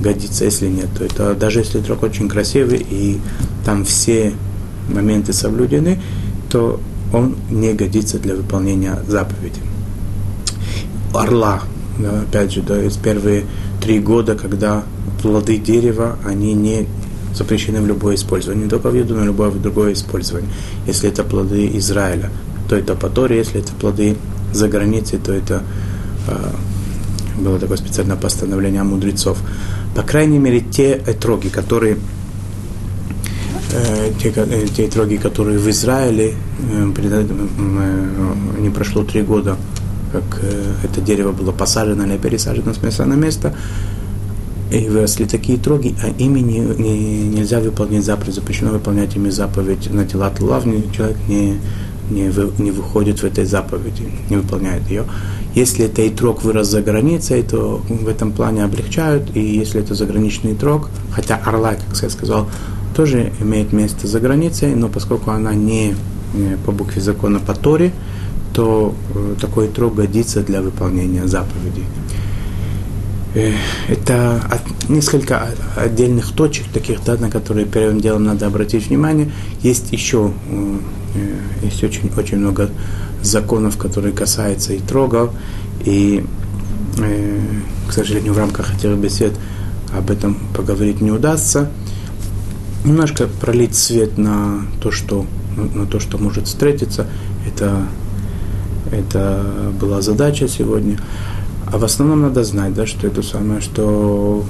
годится, 0.00 0.46
если 0.46 0.68
нет, 0.68 0.88
то 0.96 1.04
это 1.04 1.34
даже 1.34 1.58
если 1.58 1.80
трог 1.80 2.02
очень 2.02 2.28
красивый 2.28 2.78
и 2.78 3.20
там 3.66 3.84
все 3.84 4.32
моменты 4.88 5.34
соблюдены, 5.34 6.00
то 6.48 6.80
он 7.12 7.36
не 7.50 7.74
годится 7.74 8.18
для 8.18 8.34
выполнения 8.34 8.98
заповеди. 9.06 9.60
Орла 11.12 11.62
да, 11.98 12.22
опять 12.22 12.52
же, 12.52 12.62
да, 12.62 12.82
из 12.82 12.96
первые 12.96 13.44
три 13.80 14.00
года, 14.00 14.34
когда 14.34 14.82
плоды 15.22 15.58
дерева, 15.58 16.18
они 16.24 16.54
не 16.54 16.86
запрещены 17.34 17.80
в 17.80 17.86
любое 17.86 18.16
использование, 18.16 18.64
не 18.64 18.70
только 18.70 18.90
в 18.90 18.94
еду, 18.94 19.14
но 19.14 19.20
и 19.20 19.24
в 19.24 19.26
любое 19.26 19.50
другое 19.50 19.92
использование. 19.92 20.50
Если 20.86 21.08
это 21.08 21.24
плоды 21.24 21.70
Израиля, 21.78 22.30
то 22.68 22.76
это 22.76 22.94
по 22.94 23.08
Торе, 23.08 23.38
если 23.38 23.60
это 23.60 23.72
плоды 23.72 24.16
за 24.52 24.68
границей, 24.68 25.18
то 25.18 25.32
это 25.32 25.62
э, 26.28 26.34
было 27.40 27.58
такое 27.58 27.76
специальное 27.76 28.16
постановление 28.16 28.82
мудрецов. 28.82 29.38
По 29.94 30.02
крайней 30.02 30.38
мере, 30.38 30.60
те 30.60 30.92
этроги, 31.06 31.48
которые 31.48 31.98
э, 33.72 34.12
те, 34.22 34.32
э, 34.34 34.66
те 34.74 34.86
этроги, 34.86 35.16
которые 35.16 35.58
в 35.58 35.68
Израиле, 35.70 36.34
э, 36.70 36.92
э, 36.96 38.60
не 38.60 38.70
прошло 38.70 39.04
три 39.04 39.22
года 39.22 39.56
как 40.14 40.40
э, 40.42 40.74
это 40.84 41.00
дерево 41.00 41.32
было 41.32 41.50
посажено 41.50 42.06
или 42.06 42.16
пересажено 42.16 42.72
с 42.72 42.82
места 42.82 43.04
на 43.04 43.14
место, 43.14 43.52
и 44.70 44.88
выросли 44.88 45.24
такие 45.24 45.58
троги, 45.58 45.94
а 46.02 46.08
ими 46.08 46.40
не, 46.40 46.60
не, 46.60 47.22
нельзя 47.28 47.60
выполнять 47.60 48.04
заповедь, 48.04 48.34
запрещено 48.34 48.70
выполнять 48.70 49.16
ими 49.16 49.30
заповедь 49.30 49.92
на 49.92 50.04
тела 50.04 50.32
лав, 50.40 50.64
человек 50.96 51.16
не, 51.28 51.58
не, 52.10 52.28
вы, 52.30 52.52
не 52.58 52.70
выходит 52.70 53.20
в 53.20 53.24
этой 53.24 53.44
заповеди, 53.44 54.04
не 54.30 54.36
выполняет 54.36 54.88
ее. 54.88 55.04
Если 55.54 55.86
это 55.86 56.06
итрог 56.06 56.42
вырос 56.42 56.68
за 56.68 56.80
границей, 56.80 57.42
то 57.42 57.82
в 57.88 58.08
этом 58.08 58.32
плане 58.32 58.64
облегчают, 58.64 59.36
и 59.36 59.40
если 59.40 59.80
это 59.80 59.94
заграничный 59.94 60.52
итрог, 60.52 60.90
хотя 61.12 61.36
орла, 61.36 61.74
как 61.74 62.02
я 62.02 62.10
сказал, 62.10 62.48
тоже 62.96 63.32
имеет 63.40 63.72
место 63.72 64.06
за 64.06 64.20
границей, 64.20 64.74
но 64.74 64.88
поскольку 64.88 65.30
она 65.30 65.54
не 65.54 65.94
по 66.64 66.72
букве 66.72 67.00
закона 67.00 67.40
по 67.40 67.54
Торе, 67.54 67.92
то 68.54 68.94
э, 69.14 69.34
такой 69.40 69.68
трог 69.68 69.96
годится 69.96 70.40
для 70.40 70.62
выполнения 70.62 71.26
заповедей. 71.26 71.84
Э, 73.34 73.52
это 73.88 74.40
несколько 74.88 75.48
отдельных 75.76 76.32
точек, 76.32 76.66
таких, 76.72 77.04
да, 77.04 77.16
на 77.16 77.30
которые 77.30 77.66
первым 77.66 78.00
делом 78.00 78.24
надо 78.24 78.46
обратить 78.46 78.86
внимание. 78.88 79.30
Есть 79.60 79.92
еще 79.92 80.32
э, 80.50 80.76
есть 81.62 81.82
очень, 81.82 82.10
очень 82.16 82.38
много 82.38 82.70
законов, 83.22 83.76
которые 83.76 84.12
касаются 84.12 84.72
и 84.72 84.78
трогов. 84.78 85.30
И, 85.84 86.24
к 87.88 87.92
сожалению, 87.92 88.34
в 88.34 88.38
рамках 88.38 88.74
этих 88.74 88.90
бесед 88.96 89.32
об 89.96 90.10
этом 90.10 90.36
поговорить 90.56 91.00
не 91.00 91.10
удастся. 91.10 91.70
Немножко 92.84 93.26
пролить 93.26 93.74
свет 93.74 94.18
на 94.18 94.62
то, 94.80 94.90
что, 94.90 95.24
на 95.56 95.86
то, 95.86 96.00
что 96.00 96.18
может 96.18 96.48
встретиться, 96.48 97.06
это, 97.46 97.86
это 98.94 99.44
была 99.80 100.00
задача 100.00 100.48
сегодня. 100.48 100.98
А 101.66 101.78
в 101.78 101.84
основном 101.84 102.22
надо 102.22 102.44
знать, 102.44 102.74
да, 102.74 102.86
что 102.86 103.06
это 103.06 103.22
самое, 103.22 103.60
что 103.60 104.44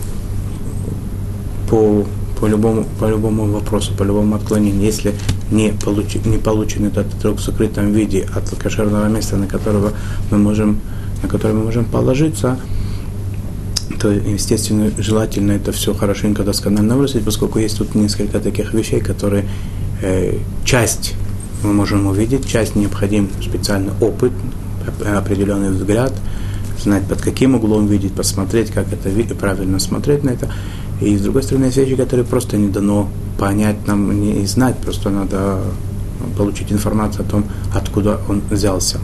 по, 1.70 2.04
по, 2.38 2.46
любому, 2.46 2.84
по 3.00 3.08
любому 3.08 3.46
вопросу, 3.46 3.92
по 3.96 4.02
любому 4.02 4.36
отклонению, 4.36 4.82
если 4.82 5.14
не, 5.50 5.72
получи, 5.72 6.20
не 6.24 6.38
получен 6.38 6.86
этот 6.86 7.06
отрок 7.14 7.38
в 7.38 7.44
закрытом 7.44 7.92
виде 7.92 8.28
от 8.34 8.48
кошерного 8.58 9.08
места, 9.08 9.36
на 9.36 9.46
которого 9.46 9.92
мы 10.30 10.38
можем, 10.38 10.80
на 11.22 11.28
которое 11.28 11.54
мы 11.54 11.64
можем 11.64 11.84
положиться, 11.84 12.58
то, 14.00 14.10
естественно, 14.10 14.90
желательно 14.98 15.52
это 15.52 15.72
все 15.72 15.94
хорошенько, 15.94 16.42
досконально 16.42 16.96
выразить, 16.96 17.24
поскольку 17.24 17.58
есть 17.58 17.78
тут 17.78 17.94
несколько 17.94 18.40
таких 18.40 18.74
вещей, 18.74 19.00
которые 19.00 19.44
э, 20.02 20.38
часть 20.64 21.14
мы 21.64 21.72
можем 21.72 22.06
увидеть, 22.06 22.46
часть 22.46 22.76
необходим 22.76 23.28
специальный 23.42 23.92
опыт, 24.00 24.32
определенный 25.04 25.70
взгляд, 25.70 26.12
знать 26.80 27.04
под 27.06 27.20
каким 27.20 27.54
углом 27.54 27.86
видеть, 27.86 28.12
посмотреть, 28.12 28.70
как 28.70 28.86
это 28.92 29.34
правильно 29.34 29.78
смотреть 29.78 30.22
на 30.24 30.30
это. 30.30 30.50
И 31.00 31.16
с 31.16 31.22
другой 31.22 31.42
стороны, 31.42 31.66
есть 31.66 31.76
вещи, 31.76 31.96
которые 31.96 32.24
просто 32.24 32.56
не 32.56 32.68
дано 32.68 33.08
понять 33.38 33.86
нам 33.86 34.20
не 34.20 34.46
знать, 34.46 34.76
просто 34.78 35.10
надо 35.10 35.60
получить 36.36 36.72
информацию 36.72 37.26
о 37.26 37.28
том, 37.28 37.44
откуда 37.74 38.20
он 38.28 38.42
взялся. 38.50 38.98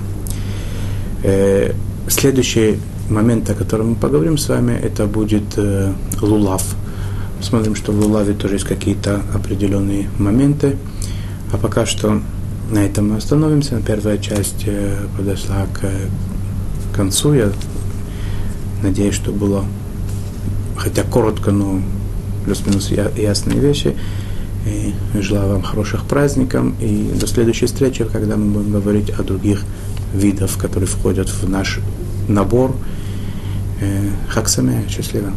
Э, 1.22 1.72
следующий 2.08 2.78
момент, 3.08 3.50
о 3.50 3.54
котором 3.54 3.90
мы 3.90 3.94
поговорим 3.96 4.38
с 4.38 4.48
вами, 4.48 4.72
это 4.72 5.06
будет 5.06 5.56
э, 5.56 5.92
лулав. 6.20 6.62
Смотрим, 7.40 7.74
что 7.74 7.92
в 7.92 8.00
лулаве 8.00 8.34
тоже 8.34 8.56
есть 8.56 8.66
какие-то 8.66 9.22
определенные 9.34 10.08
моменты. 10.18 10.76
А 11.52 11.56
пока 11.56 11.86
что 11.86 12.20
на 12.70 12.78
этом 12.78 13.10
мы 13.10 13.16
остановимся. 13.16 13.80
Первая 13.84 14.18
часть 14.18 14.64
э, 14.66 14.96
подошла 15.16 15.66
к 15.72 15.90
концу. 16.94 17.34
Я 17.34 17.50
надеюсь, 18.82 19.14
что 19.14 19.32
было 19.32 19.64
хотя 20.76 21.02
коротко, 21.02 21.50
но 21.50 21.82
плюс-минус 22.44 22.90
ясные 22.90 23.58
вещи. 23.58 23.96
И 24.66 24.94
желаю 25.20 25.54
вам 25.54 25.62
хороших 25.62 26.04
праздников 26.04 26.66
и 26.80 27.10
до 27.18 27.26
следующей 27.26 27.66
встречи, 27.66 28.04
когда 28.04 28.36
мы 28.36 28.52
будем 28.52 28.72
говорить 28.72 29.10
о 29.10 29.22
других 29.22 29.64
видах, 30.14 30.56
которые 30.58 30.86
входят 30.86 31.28
в 31.28 31.48
наш 31.48 31.80
набор. 32.28 32.76
Хаксаме, 34.28 34.84
счастливо. 34.88 35.32